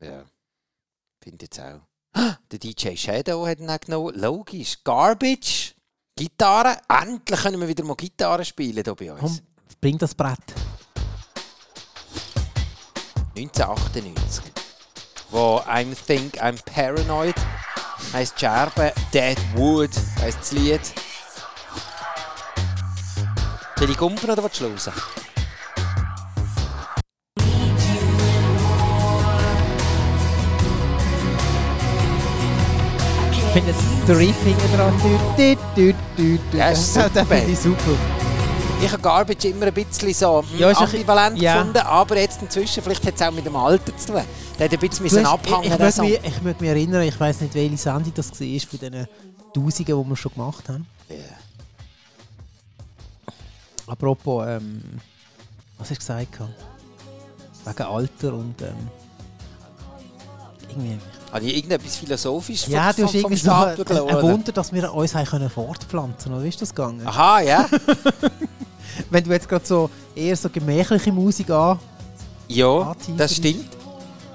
Ja, 0.00 0.24
finde 1.22 1.44
jetzt 1.44 1.60
auch. 1.60 1.80
Ah, 2.12 2.34
Der 2.50 2.58
DJ 2.58 2.96
Shadow 2.96 3.46
hat 3.46 3.60
ihn 3.60 3.70
auch 3.70 3.78
genommen. 3.78 4.18
Logisch. 4.18 4.82
Garbage. 4.82 5.74
Gitarre. 6.16 6.76
Endlich 6.88 7.40
können 7.40 7.60
wir 7.60 7.68
wieder 7.68 7.84
mal 7.84 7.94
Gitarre 7.94 8.44
spielen 8.44 8.82
hier 8.82 8.94
bei 8.96 9.12
uns. 9.12 9.20
Komm, 9.20 9.38
bring 9.80 9.96
das 9.98 10.12
Brett. 10.14 10.38
1998. 13.36 14.44
Wo 15.30 15.58
I'm 15.68 15.94
Think 15.94 16.42
I'm 16.42 16.58
Paranoid 16.64 17.36
heisst 18.12 18.34
die 18.36 18.40
Scherbe. 18.40 18.92
Dead 19.14 19.38
Wood 19.54 19.90
heisst 20.20 20.38
das 20.40 20.52
Lied. 20.52 20.80
Soll 23.80 23.88
ich 23.88 23.96
gumpen 23.96 24.28
oder 24.28 24.44
was 24.44 24.60
hören? 24.60 24.74
Ich 33.32 33.52
finde 33.54 33.70
jetzt 33.70 33.80
den 34.06 34.16
Riff 34.16 34.42
hinten 34.44 34.76
dran. 34.76 34.92
Du, 35.00 35.56
du, 35.74 35.94
du, 36.14 36.38
du. 36.52 36.58
Ja, 36.58 36.68
ist 36.68 36.94
Den 36.94 37.04
super, 37.04 37.24
finde 37.24 37.52
ich 37.52 37.58
super. 37.58 37.96
Ich 38.82 38.92
habe 38.92 39.00
Garbage 39.00 39.46
immer 39.46 39.68
ein 39.68 39.72
bisschen 39.72 40.12
so 40.12 40.42
hm, 40.42 40.58
Ja, 40.58 40.72
ambivalent 40.72 41.38
ja. 41.38 41.54
gefunden, 41.54 41.78
aber 41.78 42.18
jetzt 42.18 42.42
inzwischen, 42.42 42.82
vielleicht 42.82 43.06
hat 43.06 43.14
es 43.14 43.22
auch 43.22 43.30
mit 43.30 43.46
dem 43.46 43.56
Alter 43.56 43.96
zu 43.96 44.08
tun. 44.08 44.20
Der 44.58 44.66
hat 44.66 44.72
ein 44.74 44.78
bisschen 44.78 44.90
Du 44.90 45.02
müssen 45.04 45.24
abhängen 45.24 45.62
ich, 45.62 45.72
ich, 45.72 45.78
möchte 45.78 46.02
mich, 46.02 46.20
ich 46.22 46.42
möchte 46.42 46.62
mich 46.62 46.70
erinnern, 46.70 47.02
ich 47.02 47.18
weiß 47.18 47.40
nicht, 47.40 47.54
welche 47.54 47.78
Sendung 47.78 48.12
das 48.14 48.30
war 48.30 48.36
von 48.36 48.78
diesen 48.78 49.08
Tausenden, 49.54 50.04
die 50.04 50.10
wir 50.10 50.16
schon 50.16 50.32
gemacht 50.34 50.68
haben. 50.68 50.86
Ja. 51.08 51.16
Apropos, 53.90 54.46
ähm, 54.46 54.82
was 55.76 55.90
hast 55.90 55.96
du 55.96 55.96
gesagt? 55.96 56.38
Wegen 57.64 57.82
Alter 57.82 58.34
und 58.34 58.62
ähm, 58.62 58.88
irgendwie. 60.68 60.98
Habe 61.32 61.44
ich 61.44 61.56
irgendetwas 61.56 61.96
philosophisch 61.96 62.68
Ja, 62.68 62.92
du 62.92 63.04
hast 63.04 63.14
irgendwie 63.14 63.36
so 63.36 63.50
ein? 63.52 63.78
Wunder, 63.78 64.52
dass 64.52 64.72
wir 64.72 64.92
uns 64.94 65.14
haben 65.14 65.26
können 65.26 65.50
fortpflanzen 65.50 66.32
oder 66.32 66.44
wie 66.44 66.48
ist 66.48 66.62
das 66.62 66.74
gegangen? 66.74 67.04
Aha, 67.06 67.40
ja. 67.40 67.68
Wenn 69.10 69.24
du 69.24 69.30
jetzt 69.30 69.48
gerade 69.48 69.66
so 69.66 69.90
eher 70.14 70.36
so 70.36 70.48
gemächliche 70.48 71.12
Musik 71.12 71.50
an, 71.50 71.78
Ja, 72.48 72.94
das 73.16 73.36
stimmt. 73.36 73.68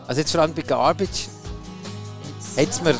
Also 0.07 0.21
jetzt 0.21 0.31
vor 0.31 0.41
allem 0.41 0.53
bei 0.53 0.61
Garbage 0.61 1.27
hat 2.57 2.69
es 2.69 2.81
mir 2.81 2.95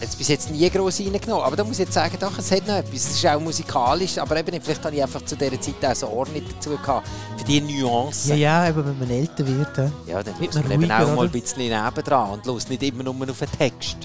jetzt 0.00 0.18
bis 0.18 0.28
jetzt 0.28 0.50
nie 0.50 0.68
gross 0.70 1.00
reingenommen. 1.00 1.44
Aber 1.44 1.56
da 1.56 1.64
muss 1.64 1.74
ich 1.74 1.86
jetzt 1.86 1.94
sagen, 1.94 2.16
doch, 2.20 2.36
es 2.38 2.50
hat 2.50 2.66
noch 2.66 2.74
etwas. 2.76 2.94
Es 2.94 3.10
ist 3.16 3.26
auch 3.26 3.40
musikalisch, 3.40 4.18
aber 4.18 4.36
eben, 4.36 4.60
vielleicht 4.60 4.84
habe 4.84 4.94
ich 4.96 5.02
einfach 5.02 5.24
zu 5.24 5.36
dieser 5.36 5.60
Zeit 5.60 5.84
auch 5.84 5.94
so 5.94 6.08
Ohr 6.08 6.28
nicht 6.28 6.52
dazu 6.52 6.70
gehabt. 6.70 7.08
Für 7.36 7.44
die 7.44 7.60
Nuancen. 7.60 8.36
ja, 8.36 8.64
ja, 8.64 8.68
eben 8.70 8.84
wenn 8.84 8.98
man 8.98 9.10
älter 9.10 9.46
wird. 9.46 9.76
hä? 9.78 9.90
Ja, 10.06 10.22
dann 10.22 10.38
Wird 10.38 10.54
muss 10.54 10.64
man 10.64 10.68
man 10.68 10.82
eben 10.82 10.90
auch 10.92 10.98
ruhiger, 11.00 11.06
mal 11.06 11.12
ein 11.12 11.18
oder? 11.18 11.28
bisschen 11.40 11.58
nebendran 11.68 12.30
und 12.30 12.46
los 12.46 12.68
nicht 12.68 12.82
immer 12.82 13.02
nur 13.02 13.30
auf 13.30 13.38
den 13.38 13.52
Text. 13.52 13.96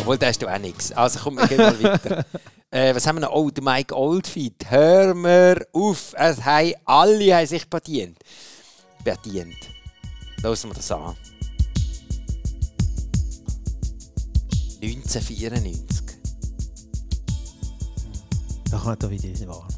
Obwohl, 0.01 0.19
da 0.19 0.27
hast 0.27 0.43
du 0.43 0.49
auch 0.49 0.59
nichts. 0.59 0.93
Also 0.93 1.21
komm, 1.23 1.37
wir 1.37 1.47
gehen 1.47 1.59
mal 1.59 1.83
weiter. 1.83 2.25
äh, 2.71 2.95
was 2.95 3.07
haben 3.07 3.17
wir 3.17 3.21
noch? 3.21 3.33
Oh, 3.33 3.51
der 3.51 3.65
Mike 3.65 3.97
Oldfield. 3.97 4.55
Hör 4.69 5.15
mir 5.15 5.67
auf. 5.73 6.15
Es 6.17 6.45
haben, 6.45 6.75
alle 6.85 7.35
haben 7.35 7.47
sich 7.47 7.69
bedient. 7.69 8.19
Bedient. 9.03 9.57
Hören 10.43 10.59
wir 10.65 10.75
das 10.75 10.93
an. 10.93 11.17
1994. 14.85 16.05
Da 18.71 18.79
kommt 18.79 19.03
da 19.03 19.11
wieder 19.11 19.29
diese 19.29 19.49
Wahl. 19.49 19.69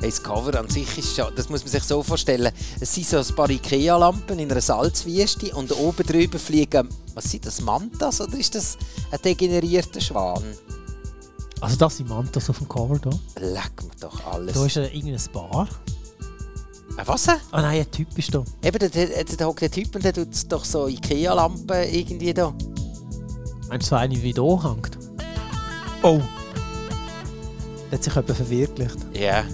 Hey, 0.00 0.10
das 0.10 0.22
Cover 0.22 0.58
an 0.58 0.68
sich 0.68 0.98
ist 0.98 1.16
schon, 1.16 1.34
das 1.34 1.48
muss 1.48 1.62
man 1.62 1.70
sich 1.70 1.82
so 1.82 2.02
vorstellen. 2.02 2.52
Es 2.78 2.94
sind 2.94 3.06
so 3.06 3.18
ein 3.18 3.34
paar 3.34 3.48
Ikea-Lampen 3.48 4.38
in 4.38 4.50
einer 4.50 4.60
Salzwüste 4.60 5.54
und 5.54 5.72
oben 5.72 6.06
drüber 6.06 6.38
fliegen, 6.38 6.88
was 7.14 7.30
sind 7.30 7.46
das, 7.46 7.60
Mantas 7.62 8.20
oder 8.20 8.36
ist 8.36 8.54
das 8.54 8.76
ein 9.10 9.22
degenerierter 9.22 10.00
Schwan? 10.00 10.44
Also 11.60 11.76
das 11.76 11.96
sind 11.96 12.10
Mantas 12.10 12.50
auf 12.50 12.58
dem 12.58 12.68
Cover 12.68 12.98
da. 12.98 13.10
Leck 13.40 13.82
mir 13.82 13.96
doch 14.00 14.26
alles. 14.26 14.54
Da 14.54 14.66
ist 14.66 14.76
äh, 14.76 14.88
irgendein 14.88 15.32
Bar. 15.32 15.68
Äh, 16.96 17.06
was? 17.06 17.28
Ah 17.28 17.38
nein, 17.52 17.80
ein 17.80 17.90
Typ 17.90 18.16
ist 18.16 18.34
da. 18.34 18.44
Eben, 18.62 18.78
da, 18.78 18.88
da, 18.88 19.36
da 19.36 19.44
hockt 19.46 19.62
der 19.62 19.70
Typ 19.70 19.94
und 19.94 20.04
der 20.04 20.12
tut 20.12 20.28
doch 20.48 20.64
so 20.64 20.86
Ikea-Lampen 20.86 21.88
irgendwie 21.92 22.32
da. 22.34 22.54
Meinst 23.68 23.86
du 23.86 23.90
so 23.90 23.96
eine, 23.96 24.22
wie 24.22 24.32
da 24.32 24.42
hängt? 24.42 24.98
Oh! 26.02 26.20
Der 27.90 27.98
hat 27.98 28.04
sich 28.04 28.14
jemand 28.14 28.36
verwirklicht. 28.36 28.96
Ja. 29.12 29.44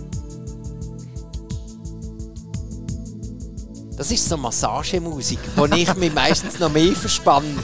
Das 3.97 4.11
ist 4.11 4.28
so 4.28 4.37
Massagemusik, 4.37 5.38
wo 5.56 5.64
ich 5.76 5.94
mich 5.97 6.12
meistens 6.12 6.59
noch 6.59 6.73
mehr 6.73 6.94
verspanne. 6.94 7.54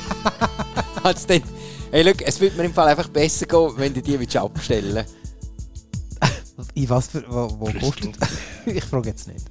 als 1.02 1.26
dann. 1.26 1.42
Hey, 1.90 2.02
look, 2.02 2.20
es 2.22 2.40
würde 2.40 2.56
mir 2.56 2.64
im 2.64 2.74
Fall 2.74 2.88
einfach 2.88 3.08
besser 3.08 3.46
gehen, 3.46 3.72
wenn 3.76 3.94
du 3.94 4.02
die 4.02 4.18
willst 4.18 4.36
abstellen 4.36 5.04
In 6.74 6.88
was 6.88 7.08
für. 7.08 7.24
Wo, 7.28 7.48
wo 7.58 7.72
kostet? 7.80 8.16
ich 8.66 8.84
frage 8.84 9.10
jetzt 9.10 9.28
nicht. 9.28 9.46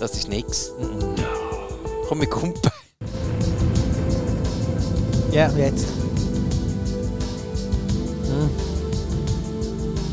Das 0.00 0.14
ist 0.14 0.28
nix. 0.28 0.72
Komm, 2.08 2.20
wir 2.20 2.30
kumpen. 2.30 2.70
Ja, 5.30 5.50
jetzt. 5.52 5.86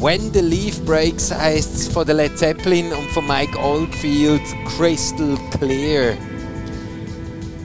When 0.01 0.31
the 0.33 0.41
Leaf 0.41 0.83
Breaks 0.83 1.31
heisst 1.31 1.73
es 1.73 1.87
von 1.87 2.05
der 2.05 2.15
Led 2.15 2.37
Zeppelin 2.37 2.91
und 2.91 3.09
von 3.11 3.25
Mike 3.25 3.57
Oldfield 3.57 4.41
Crystal 4.65 5.37
Clear. 5.51 6.17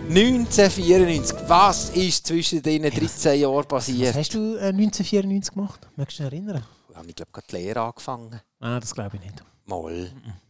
1994. 0.09 1.37
Was 1.49 1.91
ist 1.91 2.27
zwischen 2.29 2.63
diesen 2.63 2.89
13 2.89 3.41
Jahren 3.41 3.57
Was 3.57 3.67
passiert? 3.67 4.15
hast 4.15 4.33
du 4.35 4.55
äh, 4.59 4.69
1994 4.69 5.55
gemacht? 5.55 5.89
Möchtest 5.97 6.21
du 6.21 6.25
dich 6.25 6.33
erinnern? 6.33 6.63
Habe 6.95 7.09
ich 7.09 7.17
glaube 7.17 7.33
gerade 7.33 7.47
die 7.51 7.57
Lehre 7.57 7.81
angefangen. 7.81 8.41
Ah, 8.61 8.79
das 8.79 8.95
glaube 8.95 9.17
ich 9.17 9.23
nicht. 9.23 9.43
Mal. 9.67 9.93
Im 9.93 10.23
9 10.23 10.43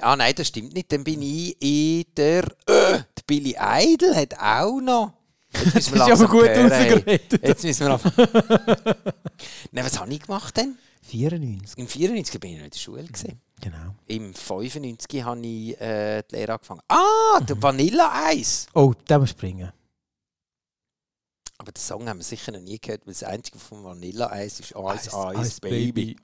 ah 0.00 0.16
nein, 0.16 0.34
das 0.34 0.48
stimmt 0.48 0.74
nicht. 0.74 0.92
Dann 0.92 1.04
bin 1.04 1.22
ich 1.22 1.56
in 1.60 2.04
der. 2.16 2.44
Äh, 2.66 3.00
Billy 3.26 3.56
Idol 3.58 4.14
hat 4.14 4.38
auch 4.38 4.80
noch. 4.80 5.12
Jetzt 5.52 5.74
müssen 5.74 5.94
wir 5.94 6.06
Das 6.06 6.08
ist 6.20 6.24
aber 6.24 6.32
gut 6.32 6.48
rausgeredet. 6.48 7.42
Jetzt 7.42 7.64
müssen 7.64 7.86
wir 7.86 7.94
auf. 7.94 8.04
Nein, 9.72 9.84
was 9.84 9.98
habe 9.98 10.12
ich 10.12 10.22
gemacht 10.22 10.56
denn? 10.56 10.78
94. 11.02 11.78
Im 11.78 11.88
94 11.88 12.40
bin 12.40 12.52
ich 12.52 12.58
noch 12.58 12.64
in 12.64 12.70
der 12.70 12.78
Schule. 12.78 13.04
Gewesen. 13.04 13.40
Genau. 13.60 13.94
Im 14.06 14.34
95 14.34 15.22
habe 15.22 15.40
ich 15.40 15.80
äh, 15.80 16.22
die 16.30 16.34
Lehre 16.34 16.54
angefangen. 16.54 16.82
Ah, 16.88 17.40
der 17.40 17.60
Vanilla-Eis! 17.62 18.66
Oh, 18.74 18.92
da 19.06 19.18
musst 19.18 19.32
du 19.32 19.38
springen. 19.38 19.72
Aber 21.58 21.72
den 21.72 21.80
Song 21.80 22.08
haben 22.08 22.18
wir 22.18 22.24
sicher 22.24 22.52
noch 22.52 22.60
nie 22.60 22.78
gehört, 22.78 23.06
weil 23.06 23.14
das 23.14 23.22
einzige 23.22 23.58
von 23.58 23.82
Vanilla-Eis 23.82 24.60
ist 24.60 24.72
Ice, 24.72 24.94
Ice, 24.94 25.10
Ice, 25.34 25.40
Ice, 25.40 25.60
Baby. 25.60 25.92
Baby. 25.92 26.16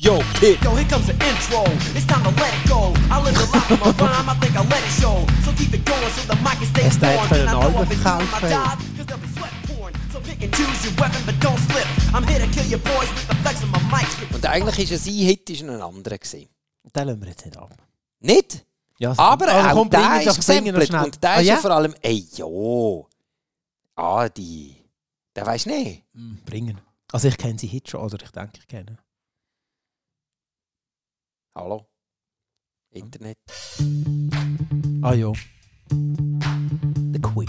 Yo, 0.00 0.16
Kid! 0.40 0.56
Yo, 0.64 0.74
here 0.76 0.88
comes 0.88 1.06
the 1.06 1.12
intro. 1.12 1.60
It's 1.94 2.06
time 2.06 2.22
to 2.24 2.30
let 2.40 2.48
it 2.56 2.64
go. 2.68 2.94
I 3.12 3.20
live 3.20 3.34
the 3.36 3.44
life 3.52 3.70
of 3.70 3.80
my 3.80 3.90
rhyme. 4.08 4.28
I 4.30 4.34
think 4.40 4.56
I'll 4.56 4.64
let 4.64 4.80
it 4.80 4.94
show. 4.96 5.16
So 5.44 5.52
keep 5.52 5.74
it 5.74 5.84
going 5.84 6.10
so 6.16 6.22
the 6.32 6.36
mic 6.40 6.56
can 6.56 6.66
stay 6.72 6.86
Es 6.88 6.96
da 6.98 7.08
warm. 7.12 7.28
jetzt 7.28 7.32
And 7.40 7.48
I 7.48 7.52
know 7.52 7.60
Album 7.60 7.82
I've 7.82 7.88
been 7.90 8.00
doing 8.00 8.30
my 8.32 8.40
job, 8.48 8.78
'cause 8.96 9.06
there'll 9.06 9.20
be 9.20 9.28
sweat 9.36 9.52
pouring. 9.68 9.94
So 10.12 10.20
pick 10.20 10.40
and 10.42 10.52
choose 10.56 10.78
your 10.86 10.94
weapon, 10.96 11.20
but 11.26 11.36
don't 11.44 11.60
slip. 11.68 11.86
I'm 12.14 12.24
here 12.26 12.40
to 12.40 12.48
kill 12.54 12.64
your 12.72 12.80
boys 12.80 13.10
with 13.12 13.28
the 13.28 13.36
flex 13.44 13.56
of 13.62 13.68
my 13.76 13.82
mic. 13.92 14.08
Und 14.34 14.46
eigentlich 14.46 14.78
war 14.90 14.96
es 14.96 15.06
ein 15.06 15.12
Hit, 15.12 15.50
ist 15.50 15.62
ein 15.62 15.68
anderer. 15.82 16.16
Gewesen. 16.18 16.48
Den 16.96 17.06
lassen 17.06 17.20
wir 17.20 17.28
jetzt 17.28 17.44
nicht 17.44 17.56
ab. 17.58 17.74
Nicht? 18.20 18.64
Ja, 18.98 19.10
also- 19.10 19.22
Aber 19.22 19.48
also 19.48 19.68
auch 19.68 19.72
komm, 19.74 19.90
bring 19.90 20.00
der 20.02 20.22
ist 20.22 20.36
gesampelt. 20.36 20.94
Und 20.94 21.22
der 21.22 21.30
Ah, 21.30 21.40
ist 21.40 21.46
ja? 21.46 21.56
vor 21.58 21.70
allem... 21.72 21.94
Ey, 22.00 22.26
jo! 22.36 23.06
Adi. 23.96 24.76
Der 25.36 25.44
weisst 25.46 25.66
nicht. 25.66 26.04
Mm, 26.14 26.36
Bringen. 26.46 26.80
Also 27.12 27.28
ich 27.28 27.36
kenne 27.36 27.58
sie 27.58 27.66
Hit 27.66 27.90
schon, 27.90 28.00
oder 28.00 28.16
ich 28.24 28.30
denke, 28.30 28.52
ich 28.60 28.66
kenne. 28.66 28.96
Hallo? 31.54 31.84
Internet? 32.92 33.36
Ah 35.02 35.14
ja. 35.14 35.32
The 35.90 37.20
Queen. 37.20 37.48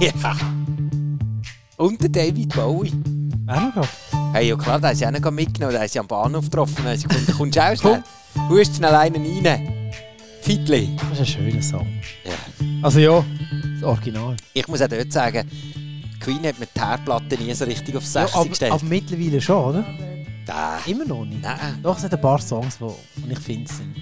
Ja. 0.00 0.36
Und 1.76 2.00
der 2.00 2.08
David 2.10 2.54
Bowie. 2.54 2.92
Auch 3.48 3.74
noch. 3.74 3.88
Hey, 4.32 4.48
ja 4.48 4.56
klar, 4.56 4.80
der 4.80 4.92
ist 4.92 5.00
ja 5.00 5.08
auch 5.08 5.18
noch 5.18 5.30
mitgenommen. 5.32 5.72
Der 5.74 5.84
ist 5.84 5.94
ja 5.94 6.00
am 6.02 6.06
Bahnhof 6.06 6.44
getroffen. 6.44 6.84
Da 6.84 6.92
ist 6.92 7.08
kommst, 7.36 7.56
du 7.56 7.60
auch 7.62 7.76
schnell? 7.76 8.04
Hust 8.48 8.76
schnell 8.76 8.94
einen 8.94 9.44
rein. 9.46 9.90
Fitli. 10.42 10.94
Das 11.10 11.12
ist 11.12 11.20
ein 11.20 11.26
schöner 11.50 11.62
Song. 11.62 11.86
Ja. 12.24 12.32
Also 12.82 13.00
ja, 13.00 13.24
das 13.74 13.82
Original. 13.82 14.36
Ich 14.52 14.68
muss 14.68 14.80
auch 14.80 14.88
dort 14.88 15.12
sagen, 15.12 15.50
Queen 16.20 16.46
hat 16.46 16.58
mit 16.60 16.68
der 16.76 16.88
Herdplatte 16.90 17.36
nie 17.36 17.52
so 17.54 17.64
richtig 17.64 17.96
aufs 17.96 18.12
60 18.12 18.32
Ja, 18.34 18.40
aber, 18.40 18.48
gestellt. 18.48 18.72
aber 18.72 18.84
mittlerweile 18.84 19.40
schon, 19.40 19.64
oder? 19.64 19.84
Da. 20.46 20.78
Immer 20.86 21.04
noch 21.04 21.24
nicht. 21.24 21.42
Nein. 21.42 21.78
Doch, 21.82 21.96
es 21.96 22.04
hat 22.04 22.12
ein 22.12 22.20
paar 22.20 22.40
Songs, 22.40 22.78
die 22.78 23.32
ich 23.32 23.38
finde 23.38 23.72
sind. 23.72 23.94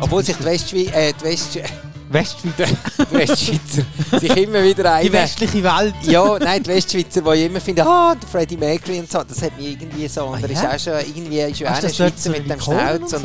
Obwohl 0.00 0.24
sich 0.24 0.36
die 0.36 0.44
Westschweizer. 0.44 0.94
Äh, 0.94 1.12
die 1.12 1.24
West 1.24 1.58
Westschweizer. 2.08 2.66
Westschweizer. 3.10 4.20
sich 4.20 4.36
immer 4.36 4.62
wieder 4.62 4.94
ein. 4.94 5.04
Die 5.04 5.12
westliche 5.12 5.62
Welt. 5.62 5.94
ja, 6.02 6.38
nein, 6.38 6.62
die 6.62 6.68
Westschweizer, 6.68 7.20
die 7.20 7.30
ich 7.30 7.46
immer 7.46 7.60
finde, 7.60 7.84
ah, 7.84 8.14
der 8.14 8.28
Freddie 8.28 8.56
Mercury 8.56 9.00
und 9.00 9.10
so, 9.10 9.22
das 9.22 9.42
hat 9.42 9.56
mich 9.58 9.72
irgendwie 9.72 10.08
so. 10.08 10.22
Ah, 10.22 10.36
und 10.36 10.44
ah, 10.44 10.46
ist 10.46 10.64
auch 10.64 10.78
schon, 10.78 11.00
irgendwie 11.14 11.40
ist 11.40 11.58
ja 11.58 11.72
auch 11.72 11.82
ein 11.82 11.92
Schweizer 11.92 12.30
mit 12.30 12.48
dem 12.48 12.60
Schnauz. 12.60 13.10
So? 13.10 13.18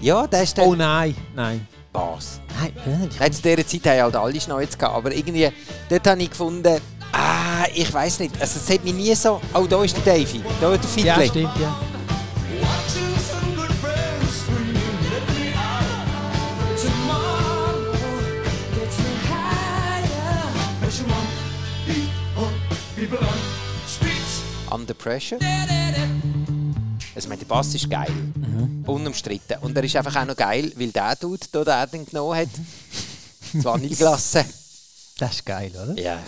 Ja, 0.00 0.26
der 0.26 0.42
ist 0.42 0.56
der. 0.56 0.66
Oh 0.66 0.74
nein, 0.74 1.14
nein. 1.34 1.66
Was? 1.92 2.40
Nein, 2.60 2.72
nein. 3.18 3.32
Zu 3.32 3.42
dieser 3.42 3.66
Zeit 3.66 3.86
haben 3.86 4.02
halt 4.02 4.16
alle 4.16 4.40
Schnauz 4.40 4.76
gehabt, 4.76 4.94
aber 4.94 5.14
irgendwie, 5.14 5.48
dort 5.88 6.06
habe 6.06 6.22
ich 6.22 6.30
gefunden, 6.30 6.78
ah, 7.12 7.64
ich 7.74 7.92
weiß 7.92 8.20
nicht, 8.20 8.40
also 8.40 8.58
es 8.62 8.70
hat 8.72 8.84
mich 8.84 8.94
nie 8.94 9.14
so, 9.14 9.40
oh, 9.54 9.66
da 9.66 9.82
ist 9.82 9.96
der 9.96 10.14
Davy, 10.14 10.42
da 10.60 10.72
ist 10.74 10.96
der 10.96 11.04
Ja, 11.04 11.14
Fiddler. 11.14 11.28
stimmt, 11.28 11.60
ja. 11.60 11.76
Under 24.70 24.94
Pressure. 24.94 25.38
Also, 27.14 27.24
ich 27.24 27.28
meine, 27.28 27.38
der 27.38 27.46
Bass 27.46 27.74
ist 27.74 27.88
geil. 27.88 28.12
Unumstritten. 28.86 29.58
Und 29.62 29.76
er 29.76 29.84
ist 29.84 29.96
einfach 29.96 30.16
auch 30.16 30.26
noch 30.26 30.36
geil, 30.36 30.72
weil 30.76 30.88
der 30.88 31.16
Dude, 31.16 31.46
der 31.52 31.86
den 31.86 31.90
den 32.00 32.06
genommen 32.06 32.36
hat, 32.36 32.48
das 33.52 33.64
Vanilleglasse. 33.64 34.44
Das 35.18 35.32
ist 35.36 35.46
geil, 35.46 35.70
oder? 35.70 35.98
Ja. 36.00 36.18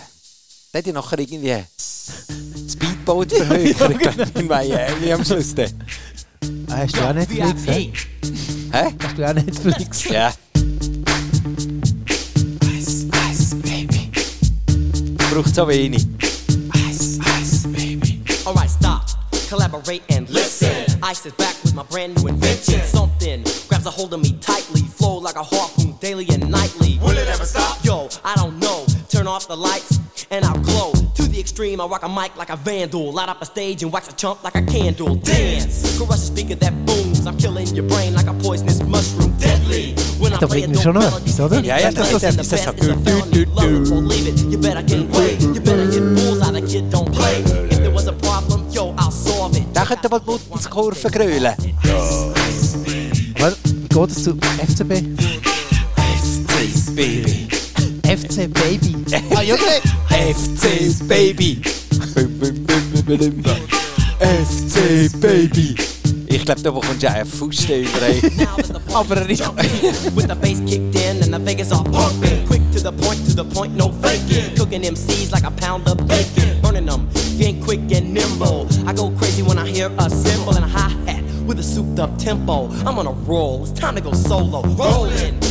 Der 0.73 0.79
hat 0.79 0.87
ja 0.87 0.93
nachher 0.93 1.17
irgendwie 1.19 1.63
Speedboat 2.69 3.31
verhökert 3.33 4.35
in 4.37 4.47
Miami 4.47 5.11
am 5.11 5.25
Schluss. 5.25 5.55
dann. 5.55 5.73
Ah, 6.69 6.77
hast 6.77 6.95
du 6.95 7.01
auch 7.01 7.13
Netflix? 7.13 7.65
hä? 7.65 7.91
Hä? 8.71 8.93
Hast 9.03 9.17
du 9.17 9.27
auch 9.27 9.33
Netflix? 9.33 10.03
Ja. 10.05 10.31
Braucht 15.31 15.55
so 15.55 15.67
wenig. 15.67 16.05
Alright, 18.45 18.69
stop, 18.69 19.01
collaborate 19.49 20.01
and 20.11 20.29
listen. 20.29 20.69
I 21.03 21.13
sit 21.13 21.35
back 21.37 21.55
with 21.63 21.73
my 21.73 21.83
brand 21.89 22.15
new 22.15 22.27
invention. 22.27 22.81
Something 22.85 23.43
grabs 23.67 23.85
a 23.87 23.91
hold 23.91 24.13
of 24.13 24.21
me 24.21 24.33
tightly, 24.39 24.81
flow 24.97 25.17
like 25.19 25.35
a 25.35 25.43
harpoon 25.43 25.95
daily 25.99 26.27
and 26.29 26.49
nightly. 26.49 26.99
Will 27.01 27.17
it 27.17 27.27
ever 27.27 27.45
stop? 27.45 27.83
Yo, 27.83 28.07
I 28.23 28.35
don't 28.35 28.59
know. 28.59 28.85
Turn 29.09 29.27
off 29.27 29.47
the 29.47 29.57
lights 29.57 29.99
and 30.31 30.45
I'll 30.45 30.59
glow. 30.59 30.91
To 31.15 31.23
the 31.23 31.39
extreme, 31.39 31.81
I 31.81 31.85
rock 31.85 32.03
a 32.03 32.09
mic 32.09 32.35
like 32.37 32.49
a 32.49 32.55
vandal. 32.55 33.11
Light 33.11 33.29
up 33.29 33.41
a 33.41 33.45
stage 33.45 33.83
and 33.83 33.91
wax 33.91 34.09
a 34.09 34.15
chump 34.15 34.43
like 34.43 34.55
a 34.55 34.61
candle. 34.61 35.15
Dance, 35.15 35.97
crush 35.97 36.09
a 36.09 36.17
speaker 36.17 36.55
that 36.55 36.73
booms. 36.85 37.25
I'm 37.25 37.37
killing 37.37 37.67
your 37.75 37.87
brain 37.87 38.13
like 38.13 38.27
a 38.27 38.33
poisonous 38.33 38.81
mushroom. 38.83 39.35
Deadly. 39.37 39.95
When 40.19 40.33
I 40.33 40.37
Da 40.37 40.47
play 40.47 40.61
bringt 40.61 40.67
a 40.67 40.77
mir 40.77 40.81
schon 40.81 40.93
dope 40.93 41.05
noch 41.05 41.11
melody, 41.11 41.31
etwas, 41.31 41.39
oder? 41.39 41.63
Ja, 41.63 41.77
ja, 41.79 41.91
das 41.91 42.07
is 42.07 42.13
ist 42.13 42.21
the 42.21 42.27
etwas, 42.27 42.49
best 42.49 42.67
is 42.79 42.87
a 42.89 42.97
felony. 42.97 43.45
Love 43.45 43.73
it 43.73 43.91
or 43.91 44.01
leave 44.01 44.27
it. 44.27 44.39
You 44.51 44.57
better 44.57 44.83
get 44.83 44.99
away. 44.99 45.37
You 45.39 45.61
better 45.61 45.85
hit 45.85 46.03
bullseye. 46.15 46.51
The 46.51 46.61
kid 46.61 46.89
don't 46.89 47.11
play. 47.11 47.41
If 47.69 47.79
there 47.79 47.91
was 47.91 48.07
a 48.07 48.13
problem, 48.13 48.67
yo, 48.71 48.93
I'll 48.97 49.11
solve 49.11 49.57
it. 49.57 49.65
Der 49.75 49.85
könnte 49.85 50.09
mal 50.09 50.19
die 50.19 50.25
Muttenskurve 50.25 51.09
grölen. 51.09 51.53
Aber 53.35 53.53
wie 53.63 53.87
geht 53.87 54.11
es 54.11 54.23
zu 54.23 54.35
FCB? 54.35 54.93
Baby. 56.95 57.48
FC 58.09 58.47
Baby. 58.47 58.95
Ah, 59.35 59.41
ja, 59.41 59.53
okay. 59.55 59.79
FC 60.33 61.07
Baby. 61.07 61.61
FC 64.19 65.09
Baby. 65.19 65.75
Ich 66.27 66.45
glaube, 66.45 66.61
da 66.61 66.71
bekommst 66.71 67.01
du 67.03 67.07
auch 67.07 67.13
einen 67.13 67.25
Fuß 67.25 67.65
über. 67.69 68.01
ey. 68.01 68.21
Now 68.37 68.55
that 68.57 68.67
the 68.67 68.95
Aber 68.95 69.15
nicht. 69.25 69.43
With 70.15 70.27
the 70.27 70.35
bass 70.35 70.59
kicked 70.65 70.95
in 70.95 71.21
and 71.23 71.33
the 71.33 71.39
Vegas 71.39 71.71
are 71.71 71.83
pumping. 71.83 72.45
Quick 72.47 72.61
to 72.71 72.79
the 72.79 72.91
point, 72.91 73.19
to 73.27 73.35
the 73.35 73.43
point, 73.45 73.75
no 73.75 73.91
faking. 74.01 74.55
Cooking 74.55 74.81
MCs 74.83 75.31
like 75.31 75.43
a 75.43 75.51
pound 75.51 75.87
of 75.87 75.97
bacon. 76.07 76.59
Burning 76.61 76.85
them, 76.85 77.07
if 77.13 77.39
you 77.39 77.47
ain't 77.47 77.63
quick 77.63 77.79
and 77.91 78.13
nimble. 78.13 78.67
I 78.87 78.93
go 78.93 79.11
crazy 79.11 79.41
when 79.43 79.57
I 79.57 79.67
hear 79.67 79.91
a 79.97 80.09
cymbal 80.09 80.55
and 80.55 80.65
a 80.65 80.67
hi 80.67 80.89
hat 81.11 81.23
with 81.47 81.59
a 81.59 81.63
souped 81.63 81.99
up 81.99 82.15
tempo. 82.17 82.69
I'm 82.85 82.99
on 82.99 83.07
a 83.07 83.11
roll, 83.11 83.63
it's 83.63 83.71
time 83.79 83.95
to 83.95 84.01
go 84.01 84.11
solo. 84.13 84.61
Rolling, 84.75 85.38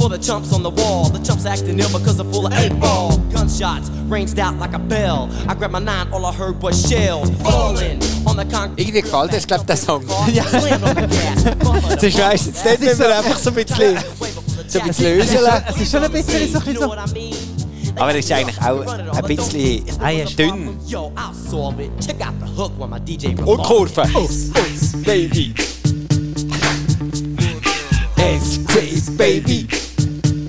for 0.00 0.08
the 0.08 0.18
chumps 0.18 0.52
on 0.54 0.62
the 0.62 0.70
wall. 0.70 1.04
The 1.10 1.18
chumps 1.18 1.44
acting 1.44 1.78
ill 1.78 1.90
because 1.92 2.16
they're 2.16 2.32
full 2.32 2.46
of 2.46 2.54
eight 2.54 2.72
ball. 2.80 3.18
Gunshots 3.32 3.90
ranged 4.08 4.38
out 4.38 4.56
like 4.56 4.72
a 4.72 4.78
bell. 4.78 5.28
I 5.46 5.54
grabbed 5.54 5.72
my 5.72 5.78
nine, 5.78 6.10
all 6.12 6.24
I 6.24 6.32
heard 6.32 6.60
was 6.62 6.88
shells 6.88 7.30
falling 7.42 8.00
on 8.26 8.36
the 8.36 8.46
concrete. 8.50 8.80
Irgendwie 8.80 9.02
gefällt 9.02 9.32
dir, 9.32 9.40
glaube 9.40 9.64
der 9.66 9.76
Song. 9.76 10.04
Ja. 10.32 10.44
Das 11.90 12.02
ist 12.02 12.18
meistens 12.18 12.64
nicht, 12.64 12.80
wenn 12.80 12.98
wir 12.98 13.18
einfach 13.18 13.36
so 13.38 13.50
ein 13.50 13.56
bisschen, 13.56 13.98
so 14.68 14.80
ein 14.80 14.86
bisschen 14.86 15.18
löseln. 15.18 15.62
Es 15.68 15.76
ist 15.76 15.90
schon 15.92 16.02
ein 16.04 16.12
bisschen 16.12 16.48
so. 16.52 16.58
ein 16.58 16.64
bisschen 16.64 16.82
so. 16.82 16.92
Aber 17.96 18.12
er 18.12 18.18
ist 18.18 18.32
eigentlich 18.32 18.60
auch 18.62 18.86
ein 18.86 19.24
bisschen 19.24 19.84
Ah, 20.00 20.10
ja, 20.10 20.24
dünn. 20.24 20.68
Und 23.44 23.62
Kurve. 23.62 24.02
Baby. 25.04 25.54
FC 28.16 29.16
Baby. 29.16 29.66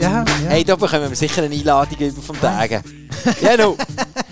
Ja, 0.01 0.25
ja. 0.25 0.49
Hey, 0.49 0.63
da 0.63 0.75
bekommen 0.75 1.09
wir 1.09 1.15
sicher 1.15 1.43
eine 1.43 1.53
Einladung 1.53 1.97
über 1.99 2.21
vom. 2.21 2.35
Ja, 2.41 3.55
no. 3.55 3.77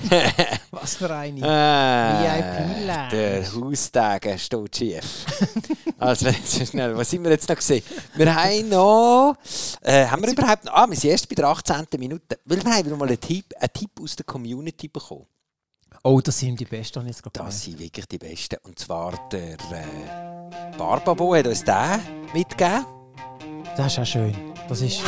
Was 0.71 0.95
für 0.95 1.13
eine. 1.15 1.39
Äh, 1.39 2.23
VIP-Lounge. 2.23 3.09
der 3.11 3.53
Haustagen 3.53 4.39
steht 4.39 4.75
schief. 4.75 5.25
also, 5.99 6.31
schnell, 6.31 6.97
was 6.97 7.09
sind 7.09 7.23
wir 7.23 7.31
jetzt 7.31 7.47
noch 7.47 7.55
gesehen? 7.55 7.83
Wir 8.15 8.33
haben 8.33 8.69
noch. 8.69 9.35
Äh, 9.81 10.07
haben 10.07 10.23
wir 10.23 10.31
überhaupt 10.31 10.65
noch. 10.65 10.73
Ah, 10.73 10.87
wir 10.89 10.97
sind 10.97 11.11
erst 11.11 11.29
bei 11.29 11.35
der 11.35 11.47
18. 11.47 11.85
Minute. 11.99 12.39
Weil 12.45 12.63
wir 12.63 12.71
haben 12.71 12.89
noch 12.89 12.97
mal 12.97 13.07
einen 13.07 13.19
Tipp, 13.19 13.53
einen 13.59 13.71
Tipp 13.71 13.91
aus 14.01 14.15
der 14.15 14.25
Community 14.25 14.87
bekommen. 14.87 15.27
Oh, 16.03 16.19
das 16.21 16.39
sind 16.39 16.59
die 16.59 16.65
Besten, 16.65 16.99
habe 16.99 17.09
ich 17.09 17.15
jetzt 17.15 17.29
Das 17.33 17.63
sind 17.63 17.77
wirklich 17.77 18.07
die 18.07 18.17
Besten. 18.17 18.57
Und 18.63 18.79
zwar 18.79 19.29
der 19.29 19.53
äh, 19.53 20.77
Barbabo 20.77 21.35
hat 21.35 21.45
uns 21.45 21.63
den 21.63 21.99
mitgegeben. 22.33 22.85
Das 23.77 23.93
ist 23.93 23.99
auch 23.99 24.05
schön. 24.05 24.48
Das 24.69 24.81
ist. 24.81 24.99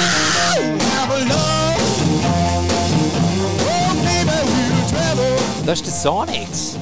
Das 5.63 5.80
ist 5.80 5.86
der 5.86 5.93
Sonics. 5.93 6.78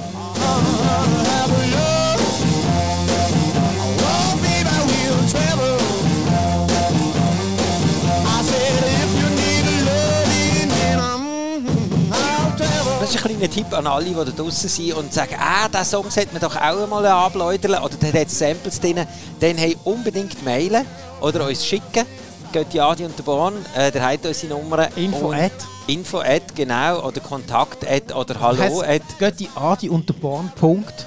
Das 13.01 13.09
ist 13.09 13.15
ein 13.15 13.21
kleiner 13.21 13.49
Tipp 13.49 13.73
an 13.73 13.87
alle, 13.87 14.05
die 14.05 14.13
da 14.13 14.23
draußen 14.23 14.69
sind 14.69 14.93
und 14.93 15.13
sagen, 15.13 15.35
ah, 15.37 15.67
diesen 15.67 15.83
Song 15.83 16.09
sollte 16.09 16.31
man 16.31 16.41
doch 16.41 16.55
auch 16.55 16.83
einmal 16.83 17.05
abläutern 17.05 17.83
oder 17.83 17.97
der 17.97 18.21
hat 18.21 18.29
Samples 18.29 18.79
drin. 18.79 19.05
Dann 19.41 19.57
hey, 19.57 19.75
unbedingt 19.83 20.41
mailen 20.45 20.85
oder 21.19 21.45
uns 21.45 21.65
schicken. 21.65 22.05
Geht 22.51 22.73
die 22.73 22.81
Adi 22.81 23.05
und 23.05 23.15
der 23.15 23.23
Bahn, 23.23 23.53
äh, 23.75 23.91
der 23.91 24.03
hat 24.03 24.25
unsere 24.25 24.57
Nummer. 24.57 24.89
Info 24.97 25.31
at. 25.31 25.51
Info 25.85 26.19
at, 26.19 26.55
genau. 26.55 27.05
Oder 27.05 27.21
Kontakt 27.21 27.87
at 27.87 28.15
oder 28.15 28.39
Hallo 28.39 28.81
at. 28.81 29.03
Geht 29.19 29.39
die 29.39 29.49
Adi 29.55 29.87
und 29.87 30.09
der 30.09 30.15
Bahn. 30.15 30.51
Punkt. 30.55 31.05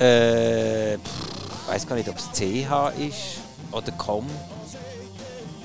Äh, 0.00 0.94
ich 0.94 1.00
weiß 1.66 1.86
gar 1.86 1.96
nicht, 1.96 2.08
ob 2.08 2.16
es 2.16 2.30
CH 2.32 2.92
ist 2.98 3.40
oder 3.70 3.92
COM. 3.92 4.26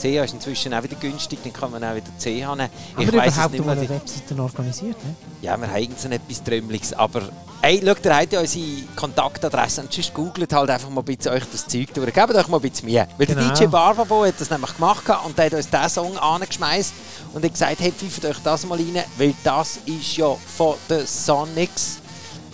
CH 0.03 0.25
ist 0.25 0.33
inzwischen 0.33 0.73
auch 0.73 0.83
wieder 0.83 0.95
günstig, 0.97 1.39
dann 1.43 1.53
kann 1.53 1.71
man 1.71 1.83
auch 1.83 1.95
wieder 1.95 2.07
CH 2.19 2.25
nehmen. 2.25 2.45
Haben 2.49 2.69
Ich 2.99 3.11
wir 3.11 3.13
weiss 3.19 3.27
es 3.29 3.33
überhaupt 3.35 3.53
nicht 3.53 3.65
mal 3.65 3.75
mehr. 3.75 3.83
eine 3.85 3.89
Webseite 3.95 4.41
organisiert? 4.41 5.03
Ne? 5.05 5.15
Ja, 5.41 5.57
wir 5.57 5.67
haben 5.67 5.81
irgend 5.81 5.99
so 5.99 6.09
etwas 6.09 6.43
Trümmeliges. 6.43 6.93
Aber 6.93 7.21
ey, 7.61 7.81
schaut, 7.85 8.05
ihr 8.05 8.15
habt 8.17 8.33
ja 8.33 8.39
unsere 8.41 8.65
Kontaktadresse 8.95 9.81
und 9.81 9.93
sonst 9.93 10.13
googelt 10.13 10.51
halt 10.53 10.69
einfach 10.69 10.89
mal 10.89 11.01
ein 11.01 11.05
bisschen 11.05 11.31
euch 11.31 11.43
das 11.51 11.65
Zeug 11.67 11.93
durch. 11.93 12.13
Gebt 12.13 12.35
euch 12.35 12.47
mal 12.47 12.57
ein 12.57 12.61
bisschen 12.69 12.89
Mühe. 12.89 13.07
Weil 13.17 13.27
Genau. 13.27 13.41
der 13.41 13.53
DJ 13.53 13.65
Barbabo 13.65 14.25
hat 14.25 14.35
das 14.39 14.49
nämlich 14.49 14.75
gemacht 14.75 15.03
und 15.25 15.37
der 15.37 15.45
hat 15.45 15.53
uns 15.53 15.69
diesen 15.69 15.89
Song 15.89 16.17
angeschmeißt 16.17 16.93
und 17.33 17.43
hat 17.45 17.51
gesagt, 17.53 17.79
hey, 17.79 17.91
pfeift 17.91 18.25
euch 18.25 18.37
das 18.43 18.65
mal 18.65 18.77
rein, 18.77 19.03
weil 19.17 19.33
das 19.43 19.79
ist 19.85 20.17
ja 20.17 20.35
von 20.57 20.75
den 20.89 21.05
Sonics. 21.07 21.99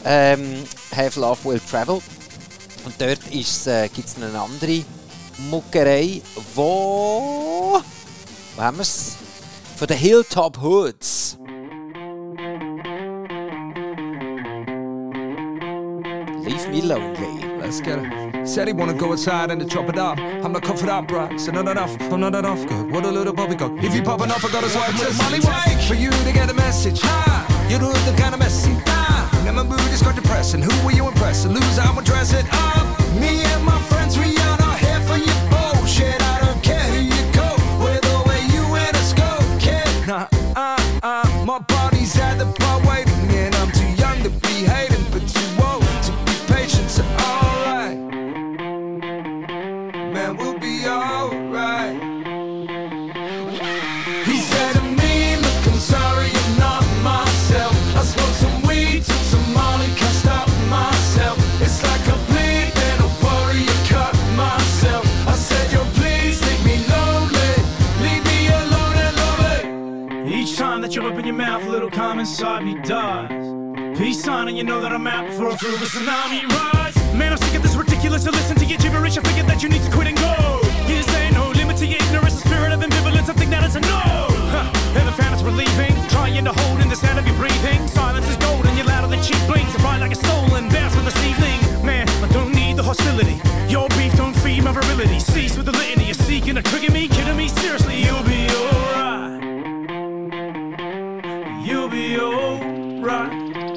Ähm, 0.05 0.63
Have 0.95 1.19
Love 1.19 1.43
Will 1.43 1.59
Travel. 1.69 2.01
Und 2.85 2.95
dort 2.99 3.19
äh, 3.31 3.87
gibt 3.89 4.07
es 4.07 4.15
eine 4.15 4.39
andere 4.39 4.85
Muckerei. 5.49 6.21
Wo? 6.53 7.81
Wo 8.55 8.61
haben 8.61 8.77
wir 8.77 8.81
es? 8.81 9.15
Von 9.77 9.87
den 9.87 9.97
Hilltop 9.97 10.61
Hoods. 10.61 11.37
Leave 16.43 16.67
me 16.69 16.81
lonely. 16.81 17.45
Let's 17.61 17.79
get 17.79 17.99
it. 17.99 18.47
Said 18.47 18.67
he 18.67 18.73
wanna 18.73 18.93
go 18.93 19.11
outside 19.11 19.51
and 19.51 19.61
to 19.61 19.67
chop 19.67 19.89
it 19.89 19.97
up. 19.97 20.17
I'm 20.17 20.51
not 20.51 20.63
covered 20.63 20.89
up, 20.89 21.11
right? 21.11 21.39
So 21.39 21.51
not 21.51 21.67
enough. 21.67 21.95
I'm 22.11 22.19
not 22.19 22.35
enough. 22.35 22.65
Good. 22.67 22.91
What 22.91 23.05
a 23.05 23.11
little 23.11 23.33
poppycock. 23.33 23.83
If 23.83 23.95
you 23.95 24.01
popping 24.01 24.31
off, 24.31 24.43
I 24.43 24.51
got 24.51 24.63
a 24.63 24.69
swipe 24.69 24.95
to 24.95 25.05
the 25.05 25.23
money 25.23 25.39
take 25.39 25.79
for 25.87 25.93
you 25.93 26.09
to 26.09 26.31
get 26.33 26.49
a 26.49 26.53
message. 26.53 26.99
Ah, 27.03 27.45
you 27.69 27.77
do 27.77 27.87
the 27.87 28.15
kind 28.17 28.33
of 28.33 28.39
messy. 28.39 28.75
Ah, 28.87 29.29
now 29.45 29.51
my 29.51 29.63
mood 29.63 29.79
is 29.91 30.01
quite 30.01 30.15
depressing. 30.15 30.61
Who 30.61 30.85
will 30.85 30.93
you 30.93 31.07
impressing? 31.07 31.51
Lose, 31.53 31.79
I'ma 31.79 32.01
dress 32.01 32.33
it 32.33 32.45
up. 32.51 32.99
Me 33.19 33.41
and 33.41 33.63
my 33.63 33.79
friends. 33.83 33.98
Inside 72.19 72.65
me 72.65 72.75
dies. 72.83 73.97
Peace 73.97 74.21
sign, 74.23 74.49
and 74.49 74.57
you 74.57 74.63
know 74.63 74.81
that 74.81 74.91
I'm 74.91 75.07
out 75.07 75.27
before 75.27 75.51
I 75.51 75.55
feel 75.55 75.71
the 75.71 75.85
tsunami 75.85 76.43
rise. 76.51 76.95
Man, 77.15 77.31
I'm 77.31 77.37
sick 77.37 77.55
of 77.55 77.63
this 77.63 77.75
ridiculous. 77.75 78.25
To 78.25 78.31
listen 78.31 78.57
to 78.57 78.65
your 78.65 78.77
gibberish, 78.77 79.17
I 79.17 79.21
figured 79.21 79.47
that 79.47 79.63
you 79.63 79.69
need 79.69 79.83
to 79.83 79.91
quit 79.91 80.07
and 80.07 80.17
go. 80.17 80.59
Here's 80.83 81.07
ain't 81.15 81.33
no 81.33 81.49
limit 81.51 81.77
to 81.77 81.85
your 81.85 81.99
ignorance, 82.03 82.35
the 82.41 82.47
spirit 82.49 82.73
of 82.73 82.81
ambivalence. 82.81 83.29
I 83.29 83.33
think 83.33 83.51
that 83.51 83.63
it's 83.63 83.75
a 83.75 83.81
no. 83.81 84.03
Huh. 84.51 84.67
Haven't 84.99 85.15
found 85.15 85.33
it's 85.33 85.43
relieving, 85.43 85.95
trying 86.09 86.43
to 86.43 86.51
hold 86.51 86.81
in 86.81 86.89
the 86.89 86.95
sound 86.95 87.19
of 87.19 87.25
your 87.25 87.37
breathing. 87.37 87.87
Silence 87.87 88.27
is 88.27 88.37
gold, 88.37 88.65
and 88.65 88.75
you're 88.77 88.87
louder 88.87 89.07
than 89.07 89.23
cheap 89.23 89.39
blinks. 89.47 89.71
I 89.79 89.83
ride 89.83 90.01
like 90.01 90.11
a 90.11 90.19
stolen 90.19 90.67
bass 90.67 90.95
for 90.95 91.01
this 91.01 91.19
evening. 91.23 91.59
Man, 91.85 92.07
I 92.23 92.27
don't 92.35 92.51
need 92.51 92.75
the 92.75 92.83
hostility. 92.83 93.39
Your 93.71 93.87
beef 93.95 94.13
don't 94.15 94.35
feed 94.35 94.63
my 94.63 94.73
virility. 94.73 95.19
Cease 95.19 95.55
with 95.55 95.67
the 95.67 95.73
litany. 95.73 96.05
You're 96.05 96.23
seeking 96.27 96.55
to 96.55 96.63
trigger 96.63 96.91
me, 96.91 97.07
kidding 97.07 97.37
me. 97.37 97.47
Seriously, 97.47 98.03
you'll 98.03 98.23
be 98.23 98.49
alright. 98.51 99.08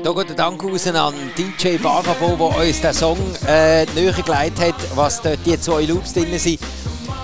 Da 0.03 0.13
geht 0.13 0.29
der 0.29 0.37
Dank 0.37 0.63
raus 0.63 0.87
an 0.89 1.15
DJ 1.39 1.77
Bargabo, 1.79 2.37
der 2.37 2.69
uns 2.69 2.81
den 2.81 2.93
Song 2.93 3.19
äh, 3.47 3.87
näher 3.95 4.13
gelegt 4.13 4.61
hat, 4.61 4.75
was 4.97 5.23
dort 5.23 5.39
die 5.47 5.59
zwei 5.59 5.85
Loops 5.85 6.13
drin 6.13 6.39
sind. 6.39 6.61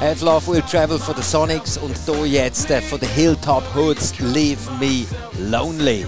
Have 0.01 0.25
Love 0.25 0.47
Will 0.47 0.63
Travel 0.63 0.99
von 0.99 1.15
den 1.15 1.25
Sonics 1.25 1.77
und 1.77 1.95
hier 2.07 2.27
jetzt 2.27 2.71
äh, 2.71 2.81
von 2.81 3.01
den 3.01 3.09
Hilltop 3.11 3.65
Hoods 3.75 4.19
Leave 4.21 4.61
Me 4.79 5.05
Lonely. 5.51 6.07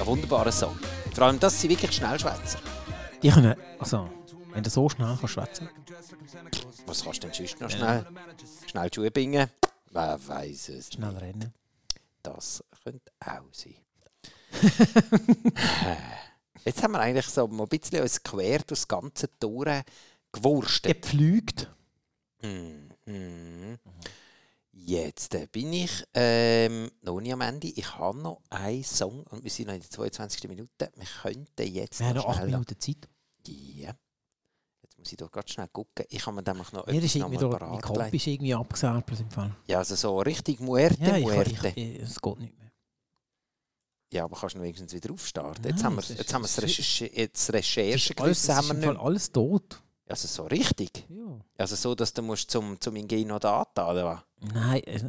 Ein 0.00 0.06
wunderbarer 0.06 0.52
Song. 0.52 0.78
Vor 1.14 1.26
allem, 1.26 1.40
dass 1.40 1.60
sie 1.60 1.68
wirklich 1.68 1.92
schnell 1.92 2.18
schwätzen. 2.18 2.60
Die 3.22 3.30
können, 3.30 3.56
also, 3.78 4.08
wenn 4.52 4.62
du 4.62 4.70
so 4.70 4.88
schnell 4.88 5.16
kannst 5.18 5.34
schwätzen 5.34 5.68
Was 6.86 7.04
kannst 7.04 7.24
du 7.24 7.26
denn 7.26 7.34
sonst 7.34 7.60
noch 7.60 7.70
schnell? 7.70 8.06
Schnell 8.66 8.88
die 8.88 8.94
Schuhe 8.94 9.10
bingen? 9.10 9.50
Wer 9.90 10.18
weiß 10.26 10.68
es. 10.70 10.92
Schnell 10.92 11.16
rennen. 11.16 11.52
Das 12.22 12.62
könnte 12.84 13.12
auch 13.20 13.52
sein. 13.52 13.74
Jetzt 16.64 16.82
haben 16.82 16.92
wir 16.92 17.00
eigentlich 17.00 17.26
so 17.26 17.46
mal 17.48 17.64
ein 17.64 17.68
bisschen 17.68 18.02
uns 18.02 18.22
quer 18.22 18.58
durch 18.58 18.80
das 18.80 18.88
ganze 18.88 19.28
Tor 19.38 19.82
gewurstet. 20.32 21.02
Gepflügt. 21.02 21.70
Mhm. 22.42 23.78
Jetzt 24.72 25.34
äh, 25.34 25.46
bin 25.50 25.72
ich 25.72 26.04
ähm, 26.14 26.90
noch 27.02 27.20
nicht 27.20 27.32
am 27.32 27.40
Ende. 27.40 27.68
Ich 27.68 27.96
habe 27.96 28.18
noch 28.18 28.40
einen 28.50 28.84
Song 28.84 29.22
und 29.24 29.42
wir 29.44 29.50
sind 29.50 29.66
noch 29.66 29.74
in 29.74 29.80
der 29.80 29.90
22. 29.90 30.48
Minute. 30.48 30.90
Wir 30.94 31.06
könnten 31.22 31.72
jetzt 31.74 32.00
Wir 32.00 32.06
haben 32.08 32.16
noch 32.16 32.24
noch 32.24 32.30
8 32.30 32.36
schnell- 32.38 32.50
Minuten 32.50 32.80
Zeit. 32.80 33.08
Ja. 33.46 33.94
Jetzt 34.82 34.98
muss 34.98 35.10
ich 35.12 35.16
doch 35.18 35.30
ganz 35.30 35.50
schnell 35.50 35.68
gucken. 35.68 36.04
Ich 36.10 36.24
habe 36.26 36.36
mir 36.36 36.42
nämlich 36.42 36.72
noch 36.72 36.86
Mir 36.86 36.92
ist 37.02 37.04
etwas 37.04 37.14
irgendwie 37.16 37.36
da, 37.38 37.48
mein 37.48 37.58
parat 37.58 37.82
Kopf 37.82 38.12
ist 38.12 38.26
irgendwie 38.26 38.54
abgesäbelt 38.54 39.20
im 39.20 39.30
Fall. 39.30 39.56
Ja, 39.66 39.78
also 39.78 39.94
so 39.94 40.18
richtig 40.20 40.60
Muerte, 40.60 41.02
Ja, 41.02 41.16
ich, 41.16 41.24
Muerte. 41.24 41.72
es 42.02 42.20
geht 42.20 42.38
nicht 42.38 42.58
mehr. 42.58 42.67
Ja, 44.10 44.24
aber 44.24 44.38
kannst 44.40 44.56
du 44.56 44.62
wenigstens 44.62 44.92
wieder 44.94 45.12
aufstarten? 45.12 45.62
Nein, 45.62 45.72
Jetzt 45.72 45.84
haben 45.84 45.94
wir 45.96 46.00
es 46.00 46.10
ist- 46.10 46.18
jetzt 46.18 46.32
haben 46.34 46.42
wir 46.42 46.46
das 46.48 46.62
Recherche, 46.62 47.10
jetzt 47.14 47.52
Recherchegewissen 47.52 48.22
alles, 48.24 48.42
es 48.42 48.48
haben 48.48 48.76
ist 48.76 48.82
wir 48.82 48.90
nicht. 48.92 49.00
Alles 49.00 49.32
tot. 49.32 49.82
Also 50.08 50.26
so 50.28 50.44
richtig? 50.46 51.04
Ja. 51.10 51.38
Also 51.58 51.76
so, 51.76 51.94
dass 51.94 52.12
du 52.14 52.22
musst 52.22 52.50
zum, 52.50 52.80
zum 52.80 52.96
Ingeno 52.96 53.38
Data, 53.38 53.90
oder 53.90 54.04
was? 54.06 54.52
Nein, 54.54 54.82
äh, 54.84 55.00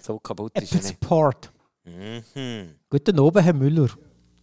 So 0.00 0.18
kaputt 0.18 0.52
ist 0.60 0.72
er 0.72 0.78
nicht. 0.78 0.88
Support. 1.00 1.52
Mhm. 1.84 2.74
Guten 2.90 3.20
Abend, 3.20 3.44
Herr 3.44 3.52
Müller. 3.52 3.88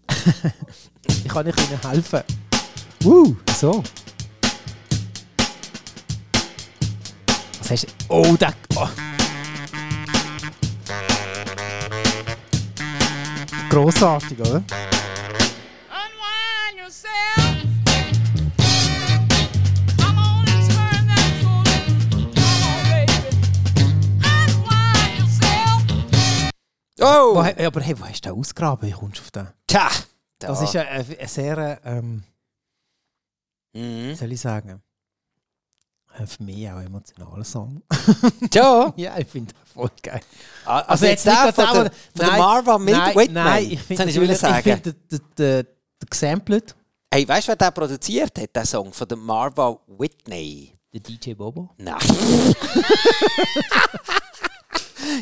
ich 1.07 1.27
kann 1.27 1.45
nicht 1.45 1.59
Ihnen 1.59 1.81
helfen. 1.89 2.23
Uh, 3.03 3.35
so. 3.57 3.83
Was 7.59 7.71
hast 7.71 7.83
du? 7.87 7.87
Oh, 8.07 8.35
der. 8.37 8.53
Oh. 8.77 8.87
Unwind 15.89 16.77
yourself. 16.77 17.65
Oh! 27.01 27.35
Wo, 27.35 27.39
aber 27.39 27.81
hey, 27.81 27.99
wo 27.99 28.05
hast 28.05 28.25
du 28.25 28.29
den 28.29 28.37
ausgraben? 28.39 28.87
Wie 28.89 28.91
kommst 28.93 29.19
du 29.19 29.21
auf 29.21 29.31
den? 29.31 29.47
Tja! 29.67 29.89
Das 30.39 30.59
da. 30.59 30.63
ist 30.65 30.75
ein, 30.75 30.87
ein, 30.87 31.19
ein 31.19 31.27
sehr, 31.27 31.79
ähm, 31.85 32.23
Mhm. 33.73 34.09
wie 34.09 34.15
soll 34.15 34.31
ich 34.31 34.41
sagen, 34.41 34.81
für 36.25 36.43
mich 36.43 36.69
auch 36.69 36.79
emotionaler 36.81 37.43
Song. 37.43 37.81
Ja? 38.53 38.93
ja, 38.97 39.17
ich 39.17 39.27
finde 39.27 39.53
das 39.53 39.73
voll 39.73 39.89
geil. 40.01 40.21
Ah, 40.65 40.79
Also, 40.81 41.05
jetzt 41.05 41.25
der 41.25 41.53
von 41.53 41.65
der, 41.65 41.73
der- 41.73 41.73
von 41.73 41.91
der 42.15 42.27
Nein, 42.27 42.39
Marva 42.39 42.77
mit 42.77 42.93
nein, 42.95 43.15
Whitman. 43.15 43.43
Nein, 43.45 43.71
ich 43.71 43.81
finde 43.81 44.01
habe 44.03 44.11
ich 44.11 44.17
ich 44.17 44.39
finde 44.39 44.93
der, 44.93 45.19
der, 45.37 45.63
der 45.63 45.65
gesampelt, 46.09 46.75
Hey, 47.11 47.27
weißt 47.27 47.47
du, 47.47 47.49
wer 47.49 47.55
den 47.55 47.73
produziert 47.73 48.37
hat, 48.39 48.55
den 48.55 48.65
Song 48.65 48.93
von 48.93 49.07
der 49.07 49.17
Marva 49.17 49.79
Whitney? 49.87 50.75
der 50.93 50.99
DJ 51.01 51.33
Bobo. 51.33 51.69
Nein. 51.77 51.97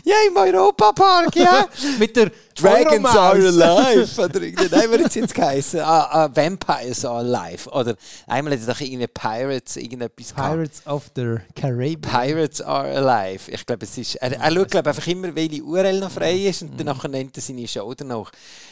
ja, 0.03 0.15
im 0.27 0.37
Europapark, 0.37 1.35
ja. 1.35 1.67
Mit 1.99 2.15
der 2.15 2.31
Dragons 2.55 3.05
are 3.05 3.37
alive. 3.37 4.21
Oder 4.21 4.39
nein, 4.39 4.91
hat 4.91 5.01
es 5.01 5.15
jetzt 5.15 5.33
geheißen? 5.33 5.79
Ah, 5.79 6.25
ah, 6.25 6.29
Vampires 6.33 7.05
are 7.05 7.19
alive. 7.19 7.69
Oder 7.69 7.95
einmal 8.25 8.53
hat 8.53 8.59
es 8.59 8.65
doch 8.65 8.79
irgendwie 8.79 9.07
Pirates 9.07 9.77
irgendetwas 9.77 10.33
gehabt. 10.33 10.53
Pirates 10.53 10.87
of 10.87 11.11
the 11.15 11.37
Caribbean. 11.55 12.01
Pirates 12.01 12.61
are 12.61 12.87
alive. 12.87 13.51
Ich 13.51 13.65
glaube, 13.65 13.85
es 13.85 13.97
ist. 13.97 14.15
Er, 14.15 14.31
er 14.31 14.51
schaut 14.51 14.71
glaub, 14.71 14.87
einfach 14.87 15.05
immer, 15.07 15.33
welche 15.35 15.63
URL 15.63 15.99
noch 15.99 16.11
frei 16.11 16.47
ist 16.47 16.63
und 16.63 16.79
danach 16.79 17.03
nennt 17.07 17.35
er 17.37 17.41
seine 17.41 17.67
Show 17.67 17.93
danach. 17.93 18.31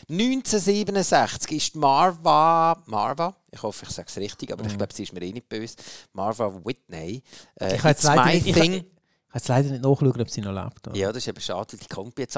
1967 0.09 1.51
ist 1.51 1.75
Marva. 1.75 2.81
Marva? 2.87 3.35
Ich 3.51 3.61
hoffe, 3.61 3.85
ich 3.87 3.93
sage 3.93 4.07
es 4.09 4.17
richtig, 4.17 4.51
aber 4.51 4.65
ich 4.65 4.77
glaube, 4.77 4.93
sie 4.93 5.03
ist 5.03 5.13
mir 5.13 5.21
eh 5.21 5.31
nicht 5.31 5.47
böse. 5.47 5.75
Marva 6.13 6.51
Whitney. 6.63 7.23
Äh, 7.59 7.75
Ich 7.75 7.83
jetzt 7.83 8.03
leider 8.03 8.25
my 8.25 8.33
nicht, 8.33 8.85
jetzt 9.35 9.47
leider 9.47 9.69
nicht 9.69 9.83
nachschauen, 9.83 10.21
ob 10.21 10.29
sie 10.29 10.41
noch 10.41 10.51
lebt. 10.53 10.87
oder? 10.87 10.95
Ja, 10.95 11.07
das 11.09 11.17
ist 11.17 11.27
eben 11.27 11.41
schade, 11.41 11.73
weil 11.73 11.79
die 11.79 11.87
Kombi 11.87 12.21
jetzt 12.23 12.37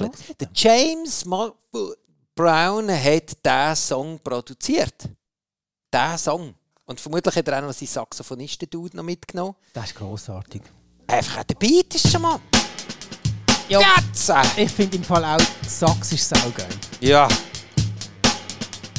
mit 0.00 0.40
Der 0.40 0.48
James 0.54 1.24
Mal 1.24 1.52
Brown 2.34 2.90
hat 2.90 3.44
diesen 3.46 3.76
Song 3.76 4.18
produziert. 4.20 5.08
Diesen 5.92 6.18
Song. 6.18 6.54
Und 6.86 7.00
vermutlich 7.00 7.34
hat 7.36 7.48
er 7.48 7.58
auch 7.58 7.62
noch 7.68 7.72
seinen 7.72 7.88
Saxophonisten-Dude 7.88 8.96
noch 8.96 9.04
mitgenommen. 9.04 9.54
Das 9.72 9.86
ist 9.86 9.94
grossartig. 9.94 10.62
Einfach 11.06 11.40
auch 11.40 11.44
der 11.44 11.54
Beat 11.54 11.94
ist 11.94 12.10
schon 12.10 12.22
mal. 12.22 12.40
Ja, 13.68 13.80
Jetzt! 13.80 14.30
ich 14.56 14.70
finde 14.70 14.96
im 14.98 15.04
Fall 15.04 15.24
auch, 15.24 15.40
Sax 15.66 16.12
ist 16.12 16.28
saugeil. 16.28 16.68
Ja, 17.00 17.26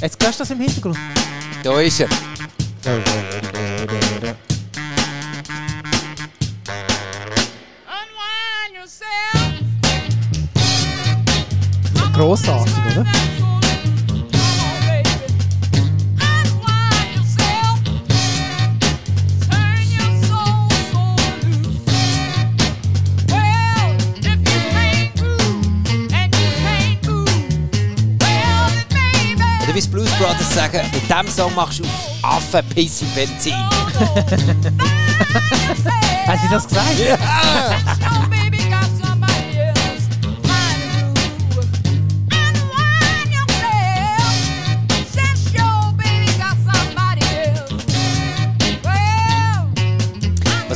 Jetzt 0.02 0.22
hörst 0.24 0.40
du 0.40 0.44
das 0.44 0.52
im 0.52 0.60
Hintergrund? 0.60 0.98
da 1.64 1.80
ist 1.80 2.00
er. 2.00 2.10
Unwind 2.86 3.55
maybe. 12.86 13.06
Oder 29.64 29.74
wie 29.74 29.80
es 29.80 29.88
Blues 29.88 30.10
Brothers 30.12 30.54
sagen, 30.56 30.80
mit 30.94 31.04
diesem 31.04 31.28
Song 31.28 31.54
machst 31.54 31.80
du 31.80 31.84
auf 31.84 31.90
Affenpiss 32.38 33.02
im 33.02 33.10
Benzin. 33.10 33.54
Hast 36.26 36.44
du 36.46 36.50
das 36.50 36.66
gesagt? 36.66 36.98
Ja! 36.98 38.05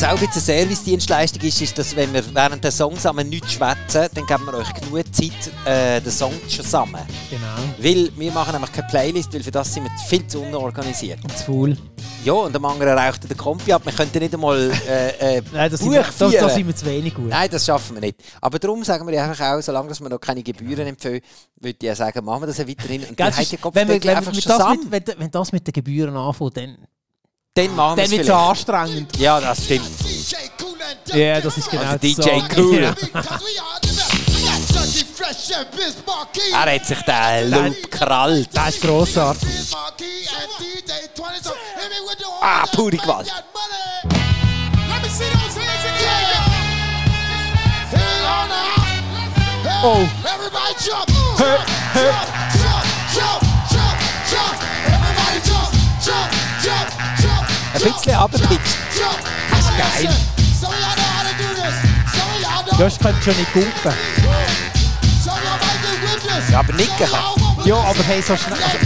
Auch 0.09 0.19
ein 0.19 0.25
bisschen 0.25 0.41
Service-Dienstleistung 0.41 1.41
ist, 1.43 1.61
ist, 1.61 1.77
dass 1.77 1.95
wenn 1.95 2.11
wir 2.11 2.23
während 2.33 2.63
der 2.63 2.71
Songs 2.71 2.95
zusammen 2.95 3.29
nichts 3.29 3.53
schwätzen, 3.53 4.07
dann 4.13 4.25
geben 4.25 4.45
wir 4.45 4.55
euch 4.55 4.73
genug 4.73 5.03
Zeit, 5.13 5.31
äh, 5.65 6.01
den 6.01 6.11
Song 6.11 6.33
zusammen. 6.47 7.01
Genau. 7.29 7.45
Weil 7.77 8.11
wir 8.17 8.31
machen 8.31 8.53
nämlich 8.53 8.71
keine 8.71 8.87
Playlist, 8.87 9.31
weil 9.33 9.43
für 9.43 9.51
das 9.51 9.71
sind 9.71 9.83
wir 9.83 9.91
viel 10.07 10.25
zu 10.25 10.41
unorganisiert. 10.41 11.19
Zu 11.37 11.43
faul. 11.45 11.77
Ja, 12.25 12.33
und 12.33 12.55
am 12.55 12.65
anderen 12.65 12.97
raucht 12.97 13.29
der 13.29 13.37
Kompi 13.37 13.71
ab. 13.71 13.85
Wir 13.85 13.93
könnten 13.93 14.17
nicht 14.19 14.33
einmal 14.33 14.71
äh, 14.87 15.37
äh, 15.37 15.41
Nein, 15.53 15.69
das 15.69 15.79
sind, 15.79 15.89
Buch 15.89 15.95
wir, 15.95 16.01
das, 16.01 16.17
das 16.17 16.55
sind 16.55 16.67
wir 16.67 16.75
zu 16.75 16.85
wenig 16.87 17.13
gut. 17.13 17.29
Nein, 17.29 17.49
das 17.51 17.65
schaffen 17.65 17.95
wir 17.95 18.01
nicht. 18.01 18.17
Aber 18.41 18.57
darum 18.57 18.83
sagen 18.83 19.07
wir 19.07 19.23
einfach 19.23 19.53
auch, 19.53 19.61
solange 19.61 19.91
wir 19.91 20.09
noch 20.09 20.19
keine 20.19 20.41
Gebühren 20.41 20.87
empfehlen, 20.87 21.21
würde 21.59 21.77
ich 21.79 21.85
ja 21.85 21.93
sagen, 21.95 22.25
machen 22.25 22.41
wir 22.41 22.47
das 22.47 22.57
ja 22.57 22.67
weiterhin. 22.67 23.05
Und 23.05 23.19
dann 23.19 23.31
habt 23.31 23.43
ist- 23.43 23.53
ihr 23.53 23.59
wenn, 23.73 23.87
wir, 23.87 24.03
wenn, 24.03 24.23
schon 24.41 24.57
das 24.57 24.69
mit, 24.69 24.91
wenn, 24.91 25.19
wenn 25.19 25.31
das 25.31 25.51
mit 25.51 25.67
den 25.67 25.73
Gebühren 25.73 26.15
anfängt, 26.17 26.57
dann, 26.57 26.77
Dann 27.53 27.75
machen 27.75 27.97
wir 27.97 28.03
dann 28.03 28.05
es 28.05 28.11
wird 28.11 28.21
es 28.21 28.29
anstrengend. 28.29 29.17
Ja, 29.17 29.39
das 29.39 29.65
stimmt. 29.65 29.89
Ja, 31.13 31.41
das 31.41 31.57
ist 31.57 31.69
genau 31.69 31.83
Also 31.83 31.97
der 31.97 32.09
DJ. 32.09 32.55
Cool. 32.55 32.83
Ja. 32.83 32.95
Er 36.51 36.75
hat 36.75 36.85
sich 36.85 37.01
den 37.01 37.51
Loop 37.51 37.83
gekrallt. 37.83 38.49
Das 38.53 38.69
ist 38.69 38.81
grossartig. 38.81 39.49
Ah, 42.41 42.65
pure 42.73 42.97
Gewalt. 42.97 43.31
Oh. 49.81 50.07
Everybody 50.25 50.75
jump! 50.83 52.58
Ein 57.81 57.93
bisschen. 57.93 58.11
Jump! 58.11 58.31
Das 58.31 59.59
ist 59.59 59.77
geil. 59.77 60.09
Ja, 62.77 62.87
ich 62.87 62.99
könnte 62.99 63.23
schon 63.23 63.37
nicht 63.37 63.53
gumpen. 63.53 63.93
Ja, 66.51 66.59
aber 66.59 66.73
nicken 66.73 66.97
kann. 66.97 67.65
Ja, 67.65 67.75
aber 67.75 68.03
hey, 68.03 68.21
so 68.21 68.35
schnell. 68.35 68.57
Also, 68.61 68.77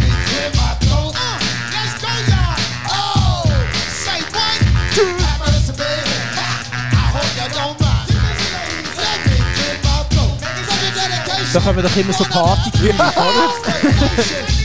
da 11.54 11.60
kommen 11.60 11.84
doch 11.84 11.96
immer 11.96 12.14
so 12.14 12.24
Partygefühle, 12.24 12.94
oder? 12.94 13.54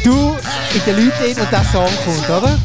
du 0.05 0.37
in 0.75 0.85
den 0.85 1.07
Leuten 1.07 1.41
und 1.41 1.53
der 1.53 1.65
Song 1.65 1.91
kommt, 2.05 2.31
oder? 2.31 2.59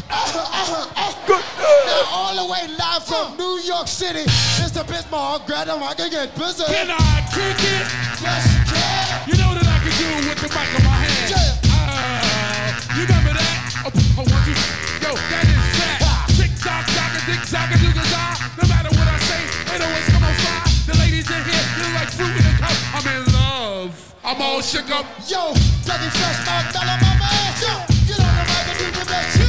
The 2.54 2.60
way 2.68 2.76
live 2.78 3.02
from 3.02 3.36
New 3.36 3.58
York 3.66 3.88
City, 3.88 4.22
Mr. 4.62 4.86
Bismarck, 4.86 5.46
grab 5.46 5.66
him, 5.66 5.82
I 5.82 5.94
can 5.94 6.10
get 6.10 6.30
busy. 6.38 6.62
Can 6.62 6.86
I 6.86 7.26
kick 7.34 7.58
it? 7.58 7.86
Yes, 8.22 8.46
you 8.46 8.62
can. 8.70 9.26
You 9.26 9.34
know 9.42 9.58
that 9.58 9.66
I 9.66 9.78
can 9.82 9.90
do 9.98 10.06
with 10.22 10.38
the 10.38 10.46
mic 10.54 10.70
in 10.70 10.82
my 10.86 10.94
hand. 11.02 11.34
Yeah. 11.34 11.74
Uh, 11.74 12.94
you 12.94 13.02
remember 13.10 13.34
that? 13.34 13.58
Oh, 13.82 13.90
oh, 13.90 14.26
one, 14.30 14.42
two, 14.46 14.54
yo, 15.02 15.10
that 15.18 15.44
is 15.50 15.66
fat. 15.82 16.30
Tick 16.38 16.54
tock, 16.62 16.86
tock, 16.94 17.10
tick 17.26 17.42
tock, 17.42 17.74
do 17.74 17.90
No 17.90 18.64
matter 18.70 18.92
what 18.94 19.06
I 19.10 19.18
say, 19.26 19.42
it 19.74 19.80
always 19.82 20.06
come 20.14 20.22
on 20.22 20.34
fire. 20.38 20.62
The 20.86 20.94
ladies 21.02 21.26
in 21.26 21.42
here, 21.42 21.66
you 21.74 21.86
like 21.98 22.10
fruit 22.14 22.38
in 22.38 22.44
a 22.46 22.54
cup. 22.54 22.76
I'm 22.94 23.06
in 23.10 23.22
love. 23.34 23.90
I'm 24.22 24.38
all 24.38 24.62
shook 24.62 24.94
up. 24.94 25.06
Yo, 25.26 25.58
Dougie 25.82 26.12
Fresh, 26.14 26.38
my 26.46 26.62
fella, 26.70 27.02
my 27.02 27.18
man. 27.18 27.50
Yo, 27.58 27.74
get 28.06 28.22
on 28.22 28.30
the 28.30 28.44
mic 28.46 28.62
and 28.70 28.78
do 28.78 28.86
the 28.94 29.04
best 29.10 29.43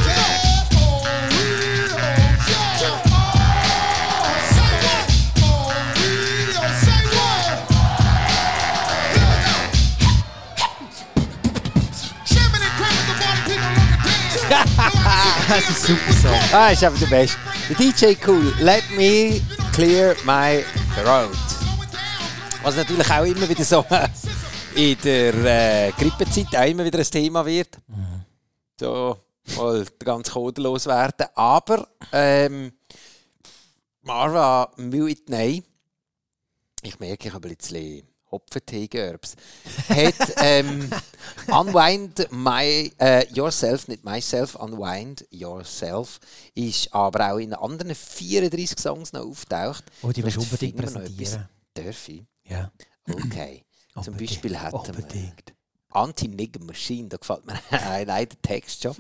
Das 15.48 15.70
ist 15.70 15.84
super 15.84 16.14
Song. 16.14 16.40
Ah, 16.52 16.70
ist 16.70 16.84
einfach 16.84 17.00
der 17.00 17.08
Beste. 17.08 17.38
Der 17.70 17.76
DJ 17.78 18.16
Cool, 18.26 18.54
Let 18.60 18.84
Me 18.92 19.42
Clear 19.74 20.16
My 20.26 20.64
Throat. 20.96 21.38
Was 22.64 22.76
natürlich 22.76 23.10
auch 23.10 23.24
immer 23.24 23.48
wieder 23.48 23.64
so 23.64 23.86
in 24.76 24.98
der 25.04 25.34
äh, 25.88 25.92
Grippezeit 25.92 26.56
auch 26.56 26.68
immer 26.68 26.84
wieder 26.86 27.00
ein 27.00 27.06
Thema 27.06 27.46
wird. 27.46 27.78
So, 28.80 29.18
mal 29.56 29.86
ganz 30.00 30.32
kodenlos 30.32 30.86
werden. 30.88 31.28
Aber 31.36 31.88
ähm, 32.12 32.74
Marva 34.02 34.72
Whitney, 34.78 35.64
ich 36.82 37.00
merke, 37.00 37.28
ich 37.28 37.34
habe 37.34 37.48
ein 37.48 37.56
bisschen 37.56 38.04
Hopfentee-Gerbs, 38.36 39.36
hat 39.90 40.34
ähm, 40.38 40.90
Unwind 41.48 42.28
my, 42.32 42.92
äh, 43.00 43.26
Yourself, 43.34 43.88
nicht 43.88 44.04
Myself, 44.04 44.56
Unwind 44.56 45.26
Yourself, 45.32 46.20
ist 46.54 46.94
aber 46.94 47.34
auch 47.34 47.38
in 47.38 47.54
anderen 47.54 47.96
34 47.96 48.80
Songs 48.80 49.14
noch 49.14 49.26
auftaucht. 49.26 49.84
Oh, 50.02 50.12
die 50.12 50.24
willst 50.24 50.38
unbedingt 50.38 50.78
präsentieren. 50.78 51.50
Darf 51.74 52.10
ich? 52.10 52.24
Ja. 52.48 52.72
Okay. 53.08 53.64
Zum 53.94 54.14
Unbedingt, 54.14 54.32
Beispiel 54.32 54.60
hätten 54.60 54.98
wir. 54.98 55.34
Anti-Nigger 55.96 56.64
Machine, 56.64 57.08
da 57.10 57.18
gefällt 57.18 57.46
mir 57.46 57.60
allein 57.72 58.28
der 58.28 58.42
Text 58.42 58.84
schon, 58.84 58.96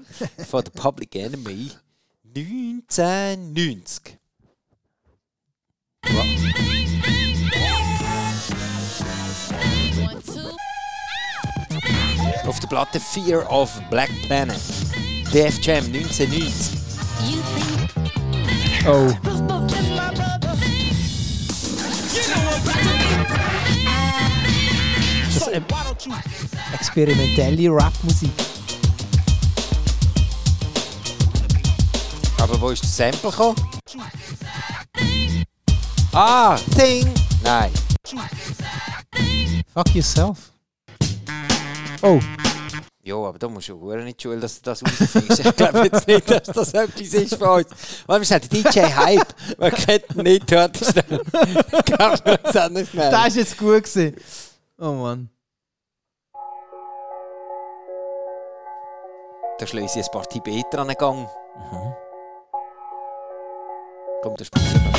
von 0.48 0.64
der 0.64 0.72
Public 0.72 1.16
Enemy 1.16 1.72
1990. 2.36 4.18
Auf 12.48 12.60
der 12.60 12.68
Platte 12.68 13.00
Fear 13.00 13.50
of 13.52 13.72
Black 13.90 14.10
Planet. 14.28 14.60
Def 15.34 15.60
Jam 15.62 15.84
1990. 15.86 16.78
Oh. 18.88 19.12
Das 25.34 25.48
ist 25.48 25.62
experimentelle 26.74 27.70
Rap-Musik. 27.70 28.30
Aber 32.38 32.62
wo 32.62 32.70
ist 32.70 32.84
der 32.84 33.12
Sample 33.12 33.32
gekommen? 33.32 33.56
Ah, 36.14 36.58
Thing! 36.78 37.12
Nein. 37.44 37.72
Fuck 39.74 39.96
yourself. 39.96 40.55
Oh. 42.06 42.20
Ja, 43.02 43.16
aber 43.16 43.40
da 43.40 43.48
musst 43.48 43.68
du 43.68 43.74
auch 43.74 43.96
nicht 43.96 44.22
schuld, 44.22 44.44
dass 44.44 44.62
du 44.62 44.70
das 44.70 44.84
rausfindest. 44.84 45.44
Ich 45.44 45.56
glaube 45.56 45.90
jetzt 45.92 46.08
nicht, 46.08 46.30
dass 46.30 46.44
das 46.44 46.72
etwas 46.76 47.02
ist 47.02 47.36
von 47.36 47.48
uns. 47.50 47.68
Weil 48.06 48.22
wir 48.22 48.26
sagen, 48.28 48.48
DJ 48.48 48.82
Hype, 48.82 49.34
man 49.58 49.72
kennt 49.72 50.16
ihn 50.16 50.22
nicht, 50.22 50.52
hört 50.52 50.80
es 50.80 50.94
nicht 50.94 51.08
schnell. 52.92 53.12
Das 53.12 53.28
ist 53.30 53.36
jetzt 53.38 53.58
gut 53.58 53.84
gewesen. 53.84 54.16
Oh 54.78 54.92
Mann. 54.92 55.30
Da 59.58 59.66
schließe 59.66 60.00
ich 60.00 60.06
ein 60.06 60.12
paar 60.12 60.30
Tibeter 60.30 60.80
an 60.80 60.90
den 60.90 60.98
Gang. 60.98 61.28
Komm, 64.22 64.36
das 64.38 64.46
spielen 64.46 64.92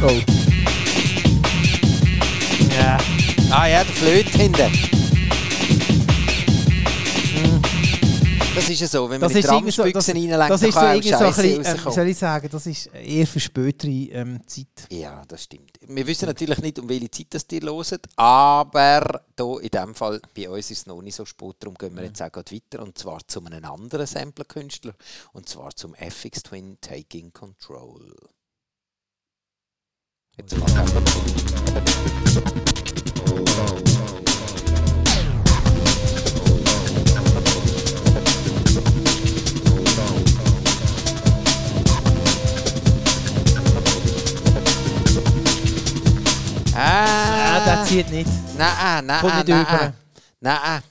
wir. 0.00 0.08
Oh. 0.08 0.20
Ja. 2.78 2.98
Ah 3.50 3.66
ja, 3.66 3.82
der 3.82 3.94
Flöte 3.94 4.38
hinten. 4.38 5.01
Das 8.62 8.70
ist 8.70 8.80
ja 8.80 8.86
so, 8.86 9.10
wenn 9.10 9.20
man 9.20 9.28
Das 9.28 9.32
in 9.32 9.38
ist 9.38 9.50
irgendwie 9.50 9.72
so, 9.72 9.82
das, 9.82 10.06
Tramspüchsen 10.06 10.30
reinlenkt, 10.30 10.50
das 10.50 10.62
ist 10.62 10.74
so 10.74 10.80
irgendwie 10.80 11.08
so 11.08 11.16
ein 11.16 11.34
bisschen, 11.34 11.64
ähm, 11.64 11.92
soll 11.92 12.06
ich 12.06 12.18
sagen, 12.18 12.48
das 12.52 12.66
ist 12.66 12.86
eher 12.94 13.26
für 13.26 13.40
spätere 13.40 13.90
ähm, 13.90 14.40
Zeit. 14.46 14.86
Ja, 14.88 15.22
das 15.26 15.42
stimmt. 15.42 15.80
Wir 15.84 16.06
wissen 16.06 16.26
natürlich 16.26 16.58
nicht, 16.58 16.78
um 16.78 16.88
welche 16.88 17.10
Zeit 17.10 17.26
das 17.30 17.44
ihr 17.50 17.62
hört, 17.62 18.08
aber 18.14 19.22
hier 19.36 19.60
in 19.62 19.68
dem 19.68 19.94
Fall, 19.96 20.20
bei 20.36 20.48
uns 20.48 20.70
ist 20.70 20.78
es 20.78 20.86
noch 20.86 21.02
nicht 21.02 21.16
so 21.16 21.24
spät, 21.24 21.56
darum 21.58 21.74
gehen 21.74 21.96
wir 21.96 22.04
jetzt 22.04 22.22
auch 22.22 22.30
gerade 22.30 22.54
weiter, 22.54 22.82
und 22.82 22.96
zwar 22.96 23.18
zu 23.26 23.44
einem 23.44 23.64
anderen 23.64 24.06
Sampler-Künstler, 24.06 24.94
und 25.32 25.48
zwar 25.48 25.74
zum 25.74 25.96
FX 25.96 26.44
Twin 26.44 26.78
Taking 26.80 27.32
Control. 27.32 28.14
Jetzt 30.36 30.54
mal 46.82 47.84
zieht 47.86 48.10
nicht. 48.10 48.30
Nein, 48.58 49.06
nein, 49.06 49.20
Kommt 49.20 49.34
nicht 49.36 49.48
nein. 49.48 49.62
über. 49.62 49.92
Nein. 50.40 50.82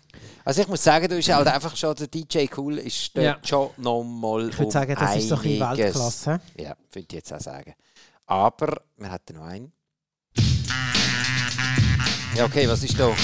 Also 0.44 0.62
ich 0.64 0.68
muss 0.68 0.84
sagen, 0.84 1.08
du 1.08 1.16
bist 1.16 1.30
halt 1.30 1.48
einfach 1.48 1.76
schon 1.76 1.96
der 1.96 2.08
DJ 2.08 2.46
Cool 2.58 2.80
ist 2.80 3.12
dort 3.16 3.26
Ja. 3.26 3.38
schon 3.44 3.70
nochmal 3.78 4.50
Ich 4.50 4.58
würde 4.58 4.72
sagen, 4.72 4.96
das 5.00 5.16
ist 5.18 5.30
so 5.30 5.36
ein 5.36 5.42
bisschen 5.42 5.62
einiges. 5.64 5.86
Weltklasse. 5.86 6.42
Ja, 6.58 6.74
würde 6.92 7.06
ich 7.08 7.14
jetzt 7.14 7.32
auch 7.34 7.40
sagen. 7.40 7.74
Aber 8.26 8.82
wir 8.98 9.12
hatten 9.12 9.36
noch 9.36 9.46
einen. 9.46 9.72
Ja, 12.36 12.46
okay, 12.46 12.68
was 12.68 12.82
ist 12.84 13.00
da? 13.00 13.10
Ist 13.10 13.18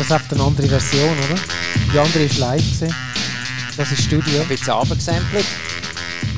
das 0.00 0.12
einfach 0.12 0.32
eine 0.32 0.42
andere 0.44 0.68
Version, 0.68 1.16
oder? 1.18 1.38
Die 1.92 1.98
andere 1.98 2.22
ist 2.22 2.38
live 2.38 2.60
gewesen. 2.62 2.94
Das 3.76 3.90
ist 3.92 4.02
Studio. 4.04 4.42
Ein 4.42 4.48
bisschen 4.48 4.72
runtergesampelt. 4.72 5.46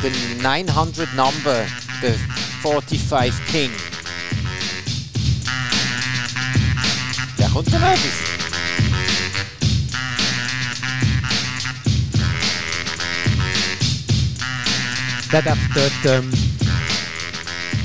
Der 0.03 0.11
900 0.43 1.15
Number, 1.15 1.65
der 2.03 2.15
45 2.63 3.35
King. 3.47 3.71
Der 7.39 7.49
kommt 7.49 7.73
dann 7.73 7.81
noch 7.81 7.89
etwas. 7.89 8.13
Der 15.33 15.45
hat 15.45 15.59
dort 15.75 15.93
ähm, 16.07 16.31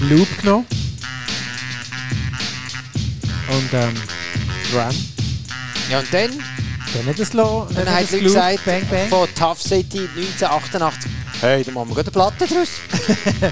Loop 0.09 0.27
genommen. 0.41 0.65
Und 3.47 3.73
ähm, 3.73 3.93
Drum. 4.71 4.89
Ja, 5.89 5.99
und 5.99 6.13
dann? 6.13 6.31
Dann 6.93 7.05
hat 7.07 7.19
es 7.19 7.33
lo, 7.33 7.67
Dann 7.75 7.88
hat 7.88 8.03
hat 8.03 8.11
Loop, 8.11 8.23
gesagt, 8.23 8.65
Bang 8.65 8.88
Bang. 8.89 9.09
von 9.09 9.27
Tough 9.35 9.61
City 9.61 10.07
1988, 10.15 11.11
hey, 11.41 11.63
da 11.63 11.71
machen 11.71 11.89
wir 11.89 11.95
gerade 12.03 12.07
eine 12.07 12.11
Platte 12.11 12.47
draus. 12.47 12.69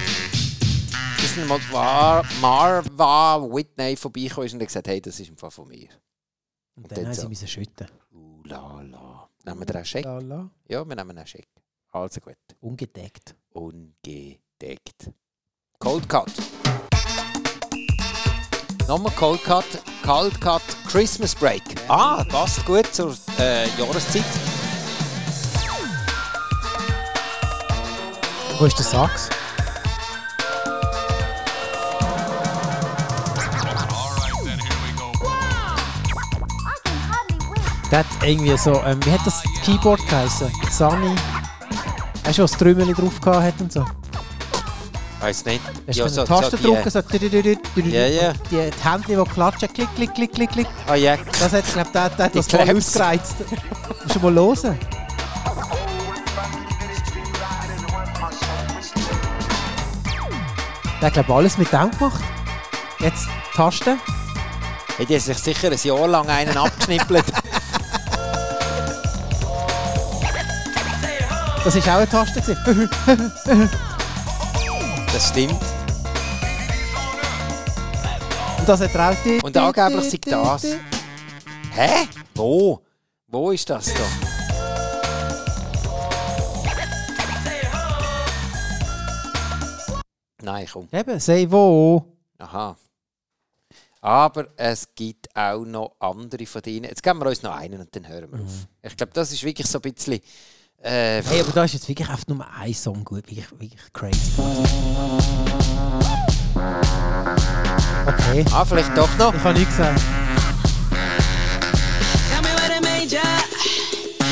Dann 1.36 1.48
mal 1.48 1.58
Mar 1.72 2.24
Marva 2.40 3.42
Whitney 3.42 3.96
vorbeigekommen 3.96 4.46
ist 4.46 4.54
und 4.54 4.60
hat 4.60 4.68
gesagt, 4.68 4.86
hey, 4.86 5.00
das 5.00 5.18
ist 5.18 5.28
im 5.28 5.36
Fall 5.36 5.50
von 5.50 5.66
mir. 5.66 5.88
Und 6.76 6.90
dann 6.90 7.06
haben 7.06 7.14
sie 7.14 7.28
müssen 7.28 7.48
schütten. 7.48 7.88
Uh, 8.12 8.42
la, 8.44 8.82
la. 8.82 9.28
Nehmen 9.44 9.60
wir 9.60 9.66
den 9.66 9.76
auch 9.80 9.84
Scheck? 9.84 10.04
La, 10.04 10.18
la. 10.18 10.50
Ja, 10.68 10.86
wir 10.86 10.94
nehmen 10.94 11.18
einen 11.18 11.26
Scheck. 11.26 11.48
Also 11.90 12.20
gut. 12.20 12.36
Ungedeckt. 12.60 13.34
Ungedeckt. 13.50 15.10
Cold 15.80 16.08
Cut. 16.08 16.30
Nochmal 18.86 19.12
Cold 19.16 19.42
Cut. 19.42 19.66
Cold 20.04 20.40
Cut 20.40 20.62
Christmas 20.86 21.34
Break. 21.34 21.62
Ah, 21.88 22.22
passt 22.24 22.64
gut 22.64 22.86
zur 22.94 23.16
äh, 23.40 23.66
Jahreszeit. 23.76 24.24
Wo 28.58 28.66
ist 28.66 28.78
der 28.78 28.84
Sax? 28.84 29.28
Der 37.94 38.00
hat 38.00 38.06
irgendwie 38.24 38.56
so, 38.56 38.82
ähm, 38.84 38.98
wie 39.06 39.12
hat 39.12 39.20
das 39.24 39.40
Keyboard 39.64 40.00
geheißen? 40.08 40.50
Sunny. 40.68 41.14
Hast 42.26 42.38
du 42.40 42.42
was 42.42 42.50
Trümmeli 42.50 42.92
drauf 42.92 43.20
gehabt 43.20 43.60
und 43.60 43.72
so? 43.72 43.84
Weiß 45.20 45.44
nicht. 45.44 45.60
Hast 45.86 45.96
Ja, 45.98 46.04
du 46.06 46.10
so- 46.10 46.20
eine 46.22 46.28
Taste 46.28 46.50
so 46.50 46.56
die, 46.56 46.62
drücken, 46.64 46.90
so. 46.90 47.88
Ja, 47.88 48.06
ja. 48.06 48.32
Die, 48.50 48.68
die 48.72 48.84
Hände, 48.84 49.24
die 49.24 49.32
klatschen, 49.32 49.72
klick, 49.72 49.94
klick, 49.94 50.12
klick, 50.12 50.32
klick, 50.32 50.50
klick. 50.50 50.66
Ah 50.88 50.96
ja. 50.96 51.16
Das 51.38 51.52
hat, 51.52 51.72
glaube 51.72 51.90
der, 51.94 52.10
der 52.10 52.24
hat 52.24 52.34
das 52.34 52.48
voll 52.48 52.76
ausgereizt. 52.76 53.36
Musst 54.02 54.16
du 54.16 54.18
mal 54.28 54.34
hören. 54.34 54.78
Der 61.00 61.06
hat, 61.06 61.12
glaube 61.12 61.32
alles 61.32 61.58
mit 61.58 61.72
dem 61.72 61.92
gemacht. 61.92 62.20
Jetzt 62.98 63.28
Tasten. 63.54 64.00
Hat 64.98 65.08
die 65.08 65.16
sich 65.20 65.38
sicher 65.38 65.70
ein 65.70 65.78
Jahr 65.80 66.08
lang 66.08 66.28
einen 66.28 66.56
abgeschnippelt. 66.56 67.24
Das 71.64 71.74
war 71.74 71.94
auch 71.94 71.98
eine 72.00 72.08
Taste. 72.08 72.40
das 75.12 75.28
stimmt. 75.30 75.60
Und 78.58 78.68
das 78.68 78.80
hat 78.82 78.94
er 78.94 79.10
auch... 79.10 79.42
Und 79.42 79.56
angeblich 79.56 80.10
sei 80.10 80.18
das. 80.30 80.64
Hä? 81.72 82.06
Wo? 82.34 82.82
Wo 83.28 83.50
ist 83.50 83.70
das 83.70 83.86
da? 83.94 84.00
Nein, 90.42 90.66
komm. 90.70 90.88
Eben, 90.92 91.18
sei 91.18 91.46
wo. 91.48 92.04
Aha. 92.36 92.76
Aber 94.02 94.48
es 94.58 94.94
gibt 94.94 95.34
auch 95.34 95.64
noch 95.64 95.96
andere 95.98 96.44
von 96.44 96.60
denen. 96.60 96.84
Jetzt 96.84 97.02
geben 97.02 97.20
wir 97.20 97.26
uns 97.26 97.42
noch 97.42 97.56
einen 97.56 97.80
und 97.80 97.96
dann 97.96 98.06
hören 98.06 98.30
wir 98.30 98.40
auf. 98.44 98.68
Ich 98.82 98.98
glaube, 98.98 99.14
das 99.14 99.32
ist 99.32 99.42
wirklich 99.42 99.66
so 99.66 99.78
ein 99.78 99.92
bisschen. 99.92 100.20
Äh, 100.84 101.22
Hey, 101.22 101.40
aber 101.40 101.52
da 101.52 101.64
ist 101.64 101.72
jetzt 101.72 101.88
wirklich 101.88 102.06
einfach 102.08 102.26
nur 102.26 102.46
ein 102.60 102.74
Song 102.74 103.02
gut. 103.04 103.26
Wirklich, 103.26 103.50
wirklich 103.52 103.80
crazy. 103.94 104.18
Okay. 108.06 108.44
Ah, 108.52 108.64
vielleicht 108.66 108.94
doch 108.96 109.08
noch. 109.16 109.34
Ich 109.34 109.42
habe 109.42 109.58
nichts 109.58 109.76
gesagt. 109.76 110.00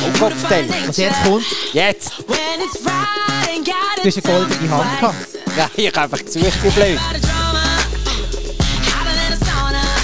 Oh, 0.04 0.18
Cocktail. 0.18 0.68
Was 0.86 0.96
jetzt 0.98 1.24
kommt, 1.24 1.44
Jetzt! 1.72 2.12
du 2.18 2.24
hast 4.08 4.26
eine 4.26 4.36
goldene 4.36 4.70
Hand 4.70 5.00
gehabt. 5.00 5.16
Nein, 5.56 5.68
ich 5.76 5.86
habe 5.88 6.00
einfach 6.00 6.18
gesucht, 6.22 6.62
wie 6.64 6.70
blöd. 6.70 7.00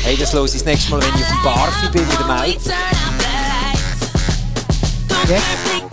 Hey, 0.03 0.17
das 0.17 0.33
los 0.33 0.55
ich 0.55 0.61
das 0.63 0.67
nächste 0.67 0.91
Mal, 0.93 1.03
wenn 1.03 1.15
ich 1.15 1.23
auf 1.23 1.29
dem 1.29 1.43
Barfi 1.43 1.89
bin 1.91 2.09
mit 2.09 2.19
dem 2.19 2.31
Auto. 2.31 2.71
Nein. 5.29 5.88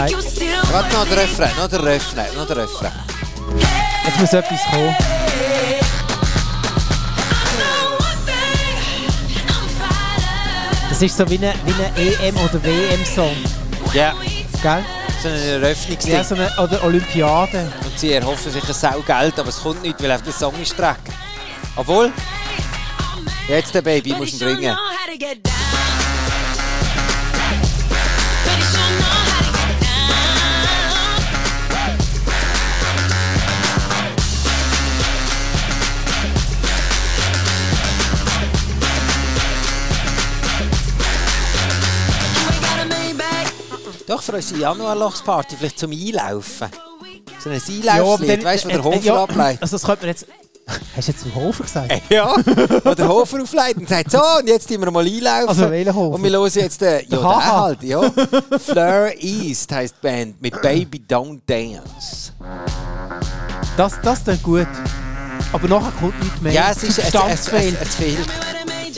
Nein. 0.00 0.14
Warte, 0.72 0.96
noch 0.96 1.06
der 1.08 1.16
Refrain, 1.18 1.50
noch 1.58 1.68
der 1.68 1.84
Refrain, 1.84 2.34
noch 2.34 2.46
der 2.46 2.56
Refrain. 2.56 2.92
Jetzt 4.06 4.18
muss 4.18 4.32
etwas 4.32 4.64
kommen. 4.70 4.96
Das 10.88 11.02
ist 11.02 11.16
so 11.18 11.28
wie 11.28 11.34
ein 11.34 11.52
wie 11.66 11.74
eine 11.74 12.12
EM- 12.12 12.36
oder 12.36 12.64
WM-Song. 12.64 13.36
Ja, 13.92 14.14
Gell? 14.62 14.84
so 15.22 15.28
ein 15.28 15.34
Eröffnungsding. 15.34 16.14
Ja, 16.14 16.24
so 16.24 16.34
eine 16.34 16.50
oder 16.56 16.82
Olympiade. 16.82 17.70
Und 17.84 17.98
sie 17.98 18.12
erhoffen 18.12 18.50
sich 18.50 18.66
ein 18.66 18.72
Saugeld, 18.72 19.38
aber 19.38 19.50
es 19.50 19.60
kommt 19.60 19.82
nicht, 19.82 20.02
weil 20.02 20.12
auf 20.12 20.22
der 20.22 20.32
Song 20.32 20.54
ist 20.62 20.78
Dreck. 20.78 20.96
Obwohl, 21.76 22.10
jetzt 23.48 23.74
der 23.74 23.82
Baby 23.82 24.14
muss 24.14 24.32
ihn 24.32 24.38
bringen. 24.38 24.76
Doch, 44.10 44.22
für 44.22 44.32
unsere 44.32 44.58
Januarlochsparty, 44.62 45.54
vielleicht 45.56 45.78
zum 45.78 45.92
Einlaufen. 45.92 46.68
So 47.38 47.48
ein 47.48 47.62
Einlaufslied, 47.64 48.42
weißt 48.42 48.64
du, 48.64 48.68
wo 48.68 48.72
der 48.72 48.80
äh, 48.80 48.82
Hofer 48.82 49.06
ja, 49.06 49.22
ableitet. 49.22 49.62
Also 49.62 49.76
das 49.76 49.84
könnte 49.84 50.00
man 50.00 50.08
jetzt... 50.08 50.26
Hast 50.96 51.06
du 51.06 51.12
jetzt 51.12 51.22
zum 51.22 51.34
Hofer 51.36 51.62
gesagt? 51.62 52.02
Ja, 52.08 52.34
wo 52.84 52.94
der 52.94 53.08
Hofer 53.08 53.40
aufleitet 53.40 53.76
und 53.76 53.88
sagt, 53.88 54.10
so, 54.10 54.18
und 54.40 54.48
jetzt 54.48 54.68
tun 54.68 54.80
wir 54.80 54.90
mal 54.90 55.06
einlaufen. 55.06 55.48
Also 55.48 55.70
welcher 55.70 55.94
Hofer? 55.94 56.16
Und 56.16 56.24
wir 56.24 56.30
hören 56.32 56.50
jetzt 56.52 56.80
den, 56.80 57.08
ja, 57.08 57.18
den 57.18 57.24
halt, 57.24 57.82
ja. 57.84 58.12
Fleur 58.58 59.12
East 59.16 59.70
heisst 59.70 59.94
die 60.02 60.08
Band, 60.08 60.42
mit 60.42 60.60
Baby 60.60 61.00
Don't 61.08 61.38
Dance. 61.46 62.32
Das, 63.76 63.92
das 64.02 64.24
klingt 64.24 64.42
gut. 64.42 64.68
Aber 65.52 65.68
nachher 65.68 65.92
kommt 66.00 66.20
nichts 66.20 66.40
mehr. 66.40 66.52
Ja, 66.52 66.70
es 66.72 66.82
ist, 66.82 66.98
es, 66.98 67.14
es, 67.14 67.14
es, 67.14 67.48
fehlt. 67.48 67.76
es 67.80 67.94
fehlt 67.94 68.28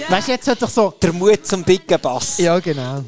Weißt 0.08 0.28
du, 0.28 0.32
jetzt 0.32 0.48
hat 0.48 0.62
doch 0.62 0.70
so... 0.70 0.94
der 1.02 1.12
Mut 1.12 1.46
zum 1.46 1.62
dicken 1.66 2.00
Bass. 2.00 2.38
Ja, 2.38 2.58
genau. 2.60 3.04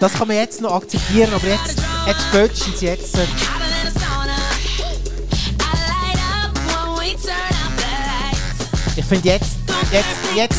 Das 0.00 0.12
kann 0.12 0.28
man 0.28 0.36
jetzt 0.36 0.60
noch 0.60 0.74
akzeptieren, 0.74 1.32
aber 1.34 1.46
jetzt, 1.48 1.76
jetzt 2.06 2.20
spätestens 2.30 2.80
jetzt... 2.80 3.14
äh, 3.16 3.26
Ich 8.96 9.04
finde 9.04 9.28
jetzt, 9.28 9.50
jetzt, 9.92 10.06
jetzt, 10.34 10.58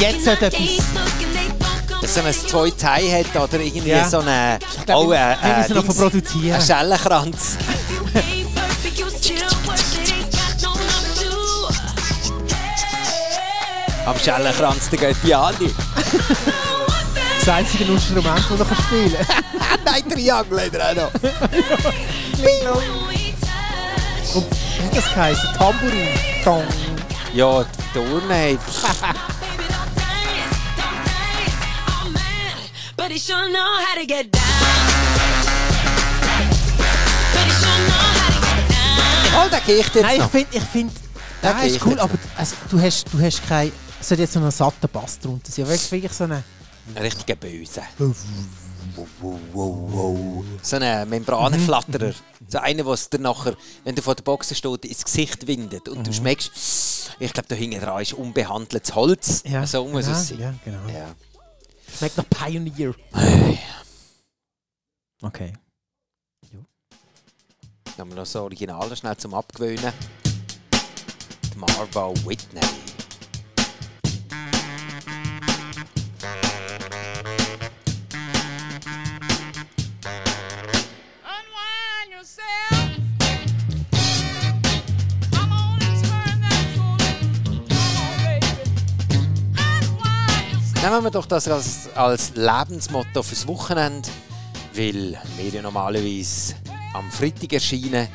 jetzt 0.00 0.24
sollte 0.24 0.46
etwas... 0.46 0.60
Dass 2.00 2.14
so 2.14 2.20
ein 2.22 2.32
zwei 2.32 2.70
Teil 2.70 3.12
hat 3.24 3.36
oder 3.36 3.60
irgendwie 3.62 3.90
Ja. 3.90 4.08
so 4.08 4.20
eine... 4.20 4.58
glaub, 4.86 5.06
oh, 5.08 5.12
äh, 5.12 5.36
wir 5.42 5.56
müssen 5.58 5.74
noch 5.74 5.82
Dings- 5.82 5.96
verproduzieren. 5.96 6.60
Ein 6.60 6.66
Schellenkranz. 6.66 7.56
Am 14.06 14.18
Schellenkranz 14.18 14.88
der 14.90 14.98
Götti 14.98 15.34
Adi. 15.34 15.74
Das 17.40 17.48
einzige 17.48 17.84
Instrument, 17.84 18.44
das 18.50 18.60
er 18.60 18.76
spielen 18.76 19.16
kann. 19.26 19.44
Nein, 19.84 20.06
Triangel 20.10 20.60
hat 20.60 20.74
er 20.74 20.90
auch 20.90 20.94
noch. 20.94 21.14
Und 24.34 24.44
wie 24.44 24.84
hat 24.84 24.96
das 24.96 25.04
geheißen? 25.06 25.48
Tambourin. 25.56 26.08
Dong. 26.44 26.64
Ja, 27.32 27.64
die 27.64 27.98
Turne 27.98 28.52
hat... 28.52 28.58
But 32.96 33.10
he 33.10 33.18
sure 33.18 33.48
know 33.52 33.58
how 33.58 33.94
to 33.98 34.06
get 34.06 34.30
down. 34.30 34.42
But 37.32 37.44
he 37.44 37.50
sure 37.52 37.78
know 37.86 38.04
how 38.20 38.36
to 38.36 38.42
get 38.52 38.68
down. 38.68 39.46
Oh, 39.46 39.48
der 39.50 39.60
kriegt 39.60 39.94
jetzt 39.94 40.02
Nein, 40.02 40.20
ich 40.20 40.26
finde, 40.26 40.48
ich 40.58 40.64
find, 40.64 40.92
Der 41.42 41.62
ist 41.64 41.86
cool, 41.86 41.98
aber 41.98 42.18
also, 42.36 42.54
du 42.70 42.78
hast, 42.78 43.06
du 43.10 43.18
hast 43.18 43.48
kein, 43.48 43.72
es 43.98 44.10
hat 44.10 44.18
jetzt 44.18 44.34
so 44.34 44.40
einen 44.40 44.50
satten 44.50 44.88
Bass 44.92 45.18
drunter. 45.18 45.50
sein. 45.50 45.66
Wirklich, 45.66 45.90
wirklich 45.90 46.12
so 46.12 46.24
eine... 46.24 46.44
Ein 46.94 47.02
richtiger 47.02 47.36
Böse. 47.36 47.82
Wow, 47.98 49.06
wow, 49.20 49.38
wow, 49.52 49.92
wow. 49.92 50.44
So 50.62 50.76
ein 50.76 51.08
Membranenflatterer. 51.08 52.12
So 52.48 52.58
einer, 52.58 52.82
der 52.82 52.96
dir 52.96 53.18
nachher, 53.20 53.56
wenn 53.84 53.94
du 53.94 54.02
vor 54.02 54.14
der 54.14 54.22
Box 54.22 54.56
steht, 54.56 54.84
ins 54.84 55.04
Gesicht 55.04 55.46
windet. 55.46 55.88
Und 55.88 56.06
du 56.06 56.12
schmeckst, 56.12 57.16
ich 57.18 57.32
glaube, 57.32 57.48
da 57.48 57.54
hinten 57.54 57.80
dran 57.80 58.02
ist 58.02 58.14
unbehandeltes 58.14 58.94
Holz. 58.94 59.42
Ja, 59.46 59.66
so 59.66 59.86
muss 59.86 60.06
ja, 60.06 60.12
es 60.12 60.28
sein. 60.28 60.38
ja, 60.38 60.54
genau. 60.64 60.88
Ja. 60.88 61.14
Schmeckt 61.96 62.16
nach 62.16 62.28
Pioneer. 62.28 62.94
Okay. 65.22 65.52
Dann 67.96 67.98
haben 67.98 68.10
wir 68.10 68.16
noch 68.16 68.26
so 68.26 68.42
Originale 68.42 68.96
schnell 68.96 69.16
zum 69.16 69.34
Abgewöhnen. 69.34 69.92
Die 71.52 71.58
Marva 71.58 72.14
Whitney. 72.24 72.60
Nehmen 90.82 91.04
wir 91.04 91.10
doch 91.10 91.26
das 91.26 91.46
als, 91.46 91.90
als 91.94 92.32
Lebensmotto 92.34 93.22
fürs 93.22 93.46
Wochenende, 93.46 94.08
weil 94.74 95.20
wir 95.36 95.50
ja 95.52 95.60
normalerweise 95.60 96.54
am 96.94 97.10
Freitag 97.10 97.52
erscheinen. 97.52 98.08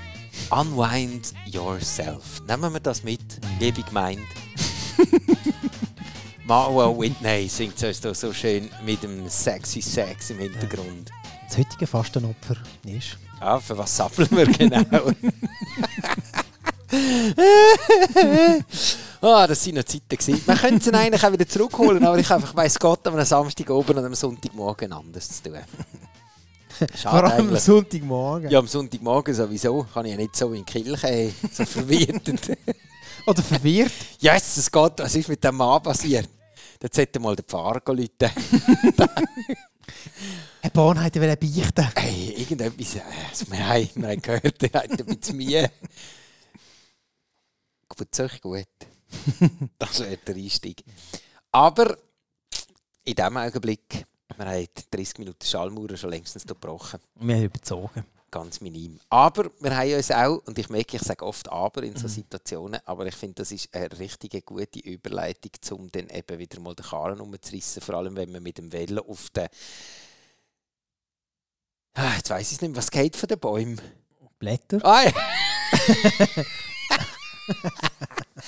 Unwind 0.49 1.31
yourself. 1.45 2.41
Nehmen 2.47 2.73
wir 2.73 2.79
das 2.79 3.03
mit, 3.03 3.21
liebe 3.59 3.83
Gemeinde. 3.83 4.23
Marwa 6.45 6.87
Whitney 6.97 7.47
singt 7.47 7.81
uns 7.83 8.01
da 8.01 8.15
so 8.15 8.33
schön 8.33 8.67
mit 8.83 9.03
dem 9.03 9.29
sexy 9.29 9.81
Sex 9.81 10.31
im 10.31 10.39
Hintergrund. 10.39 11.11
Das 11.47 11.59
heutige 11.59 11.85
Fastenopfer 11.85 12.55
ist... 12.83 13.19
Ja, 13.41 13.59
für 13.59 13.77
was 13.77 13.95
sammeln 13.95 14.29
wir 14.31 14.45
genau? 14.47 14.81
ah, 19.21 19.47
das 19.47 19.63
sind 19.63 19.75
noch 19.75 19.83
Zeiten. 19.83 20.41
Man 20.45 20.57
könnte 20.57 20.83
sie 20.85 20.93
eigentlich 20.93 21.23
auch 21.23 21.31
wieder 21.31 21.47
zurückholen, 21.47 22.05
aber 22.05 22.17
ich 22.17 22.29
einfach 22.29 22.55
weiss 22.55 22.79
Gott, 22.79 23.05
am 23.07 23.23
Samstag 23.23 23.69
oben 23.69 23.97
und 23.97 24.05
am 24.05 24.15
Sonntagmorgen 24.15 24.91
anders 24.93 25.29
zu 25.29 25.43
tun. 25.43 25.59
Schade 26.95 27.19
Vor 27.19 27.23
allem 27.23 27.49
am. 27.49 27.57
Sonntagmorgen. 27.57 28.49
Ja, 28.49 28.59
am 28.59 28.67
Sonntagmorgen 28.67 29.33
sowieso. 29.33 29.85
Kann 29.93 30.05
ich 30.05 30.11
ja 30.11 30.17
nicht 30.17 30.35
so 30.35 30.51
in 30.53 30.65
die 30.65 30.71
Kirche 30.71 31.07
äh, 31.07 31.31
so 31.51 31.65
verwirrt. 31.65 32.29
Oder 33.27 33.41
verwirrt. 33.41 33.93
yes, 34.19 34.57
es 34.57 34.71
geht. 34.71 34.93
Was 34.97 35.15
ist 35.15 35.29
mit 35.29 35.43
dem 35.43 35.55
Mann 35.55 35.81
passiert? 35.81 36.29
Jetzt 36.81 36.97
hätte 36.97 37.19
mal 37.19 37.35
der 37.35 37.45
Pfarrer 37.45 37.81
rufen. 37.87 38.09
Herr 40.61 40.71
Bahn 40.71 41.01
hätte 41.01 41.21
wollen 41.21 41.37
beichten. 41.39 41.87
Hey, 41.95 42.35
irgendetwas. 42.37 42.97
Also 43.29 43.51
wir, 43.51 43.67
haben, 43.67 43.89
wir 43.95 44.09
haben 44.09 44.21
gehört, 44.21 44.63
er 44.63 44.83
hat 44.83 44.91
ein 44.91 44.97
bisschen 44.97 45.37
Mühe. 45.37 45.71
Gut, 47.87 48.19
euch 48.19 48.41
gut. 48.41 48.67
Das 49.79 49.99
wäre 49.99 50.17
der 50.17 50.35
Einstieg. 50.35 50.83
Aber 51.51 51.97
in 53.03 53.15
diesem 53.15 53.37
Augenblick, 53.37 54.05
wir 54.35 54.45
haben 54.45 54.67
30 54.91 55.19
Minuten 55.19 55.45
Schallmauer 55.45 55.97
schon 55.97 56.09
längstens 56.09 56.45
gebrochen. 56.45 56.99
Wir 57.15 57.35
haben 57.35 57.43
überzogen. 57.43 58.05
Ganz 58.31 58.59
minim. 58.59 58.99
Aber 59.09 59.49
wir 59.59 59.77
haben 59.77 59.93
uns 59.93 60.11
auch, 60.11 60.41
und 60.45 60.59
ich 60.59 60.69
merke, 60.69 60.97
ich 60.97 61.03
sage 61.03 61.25
oft 61.25 61.49
aber 61.49 61.83
in 61.83 61.95
so 61.95 62.07
Situationen, 62.07 62.81
aber 62.85 63.05
ich 63.05 63.15
finde, 63.15 63.35
das 63.35 63.51
ist 63.51 63.73
eine 63.73 63.97
richtige 63.97 64.41
gute 64.41 64.79
Überleitung, 64.79 65.51
um 65.71 65.89
dann 65.91 66.09
eben 66.09 66.37
wieder 66.37 66.59
mal 66.59 66.75
den 66.75 66.85
Karren 66.85 67.21
umzurissen, 67.21 67.81
vor 67.81 67.95
allem 67.95 68.15
wenn 68.17 68.31
man 68.31 68.43
mit 68.43 68.57
dem 68.57 68.73
Velo 68.73 69.03
auf 69.07 69.29
den 69.29 69.47
Ah, 71.93 72.15
jetzt 72.17 72.29
weiß 72.29 72.51
ich 72.51 72.61
nicht 72.61 72.71
mehr, 72.71 72.77
was 72.77 72.91
geht 72.91 73.15
von 73.15 73.27
den 73.27 73.39
Bäumen. 73.39 73.79
Blätter. 74.37 74.83
Ah, 74.83 75.03
ja. 75.03 75.13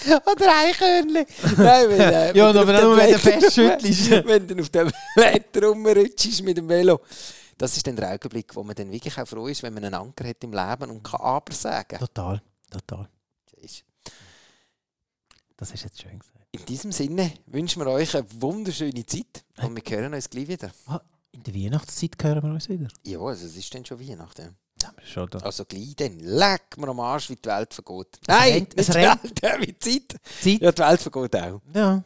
Oder 0.06 0.58
Eichhörnchen. 0.58 1.26
Nein, 1.58 1.90
wenn, 1.90 2.00
äh, 2.00 2.38
Ja, 2.38 2.50
wenn 2.50 2.58
aber 2.58 2.82
nur 2.82 2.98
wenn 2.98 3.12
du 3.14 3.20
festschüttelst. 3.20 4.12
wenn 4.26 4.48
du 4.48 4.62
auf 4.62 4.70
dem 4.70 4.92
Blätter 5.16 5.68
rumrutschst 5.68 6.44
mit 6.44 6.58
dem 6.58 6.70
Velo. 6.70 7.02
Das 7.58 7.76
ist 7.76 7.88
dann 7.88 7.96
der 7.96 8.14
Augenblick, 8.14 8.56
wo 8.56 8.64
man 8.64 8.76
dann 8.76 8.92
wirklich 8.92 9.18
auch 9.18 9.28
froh 9.28 9.48
ist, 9.48 9.64
wenn 9.64 9.74
man 9.74 9.84
einen 9.84 9.96
Anker 9.96 10.28
hat 10.28 10.44
im 10.44 10.54
Leben 10.54 10.92
und 10.92 11.04
kann 11.04 11.22
aber 11.22 11.54
sagen. 11.54 11.98
Total, 11.98 12.42
total. 12.70 13.10
Das 15.58 15.72
ist 15.72 15.84
jetzt 15.84 16.00
schön 16.00 16.20
gesagt. 16.20 16.46
In 16.52 16.66
diesem 16.66 16.92
Sinne 16.92 17.34
wünschen 17.48 17.82
wir 17.84 17.92
euch 17.92 18.16
eine 18.16 18.28
wunderschöne 18.40 19.06
Zeit 19.06 19.44
und 19.58 19.76
wir 19.76 19.98
hören 19.98 20.14
uns 20.14 20.30
gleich 20.30 20.48
wieder. 20.48 20.72
Ah, 20.86 21.02
in 21.32 21.42
der 21.44 21.56
Weihnachtszeit 21.56 22.12
hören 22.22 22.44
wir 22.44 22.52
uns 22.52 22.70
wieder. 22.70 22.88
Ja, 23.04 23.20
also 23.20 23.48
es 23.48 23.58
ist 23.58 23.74
dann 23.74 23.84
schon 23.84 24.00
Weihnachten. 24.00 24.56
Da. 24.80 25.40
Also 25.40 25.66
gleich 25.66 25.96
dann. 25.96 26.20
Leck 26.20 26.78
mir 26.78 26.88
am 26.90 27.00
Arsch, 27.00 27.30
wie 27.30 27.36
die 27.36 27.50
Welt 27.50 27.74
vergeht. 27.74 28.20
Es 28.22 28.28
Nein, 28.28 28.54
rennt- 28.54 28.78
nicht 28.78 28.80
es 28.80 28.86
die. 28.88 28.94
Welt, 28.94 29.62
wie 29.62 29.74
die 29.74 29.80
Zeit. 29.80 30.20
Zeit. 30.42 30.62
Ja, 30.62 30.72
die 30.72 30.82
Welt 30.82 31.02
vergeht 31.02 31.36
auch. 31.36 31.62
Ja. 31.74 32.04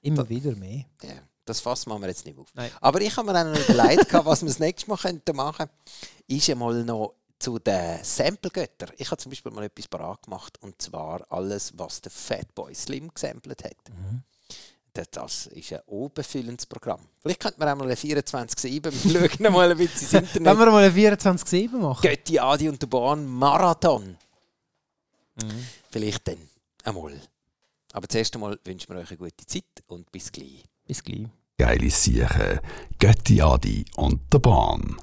Immer 0.00 0.28
wieder 0.28 0.54
mehr. 0.56 0.84
Ja, 1.02 1.10
das 1.44 1.60
Fass 1.60 1.86
machen 1.86 2.02
wir 2.02 2.08
jetzt 2.08 2.24
nicht 2.24 2.38
auf. 2.38 2.48
Nein. 2.54 2.70
Aber 2.80 3.00
ich 3.00 3.16
habe 3.16 3.26
mir 3.26 3.32
dann 3.32 3.52
noch 3.52 3.68
überlegt, 3.68 4.08
gehabt, 4.08 4.26
was 4.26 4.42
wir 4.42 4.48
das 4.48 4.58
nächste 4.58 4.88
Mal 4.90 4.96
könnten 4.96 5.36
machen 5.36 5.56
könnten, 5.68 5.74
ist 6.26 6.46
ja 6.46 6.54
mal 6.54 6.84
noch 6.84 7.14
zu 7.38 7.58
den 7.58 8.02
Sample-Göttern. 8.02 8.90
Ich 8.96 9.10
habe 9.10 9.18
zum 9.20 9.30
Beispiel 9.30 9.52
mal 9.52 9.64
etwas 9.64 9.86
parat 9.88 10.22
gemacht, 10.24 10.58
und 10.60 10.80
zwar 10.82 11.24
alles, 11.30 11.72
was 11.78 12.00
der 12.00 12.10
Fatboy 12.10 12.74
Slim 12.74 13.12
gesampelt 13.14 13.62
hat. 13.64 13.76
Mhm. 13.90 14.22
Das- 15.10 15.46
ist 15.48 15.72
ein 15.72 15.80
unbefüllendes 15.86 16.66
Programm. 16.66 17.00
Vielleicht 17.20 17.40
könnte 17.40 17.58
man 17.58 17.68
auch 17.68 17.76
mal 17.76 17.84
eine 17.84 17.94
24-7, 17.94 18.84
wir 19.04 19.30
schauen 19.30 19.52
mal 19.52 19.70
ein 19.70 19.76
bisschen 19.78 20.20
ins 20.20 20.34
Internet. 20.34 20.46
Wenn 20.46 20.58
wir 20.58 20.70
mal 20.70 20.84
eine 20.84 20.94
24-7 20.94 21.70
machen. 21.78 22.02
Götti, 22.02 22.38
Adi 22.38 22.68
und 22.68 22.80
der 22.82 22.86
Bahn 22.88 23.26
Marathon. 23.26 24.16
Vielleicht 25.90 26.26
dann 26.28 26.36
einmal. 26.84 27.20
Aber 27.92 28.08
zuerst 28.08 28.34
einmal 28.34 28.58
wünschen 28.64 28.92
wir 28.94 29.00
euch 29.00 29.08
eine 29.10 29.18
gute 29.18 29.46
Zeit 29.46 29.64
und 29.86 30.10
bis 30.10 30.30
gleich. 30.32 30.64
Bis 30.86 31.02
gleich. 31.02 31.26
Geile 31.56 31.90
Siechen, 31.90 32.60
Götti 32.98 33.40
Adi 33.42 33.84
und 33.96 34.32
der 34.32 34.38
Bahn. 34.38 34.96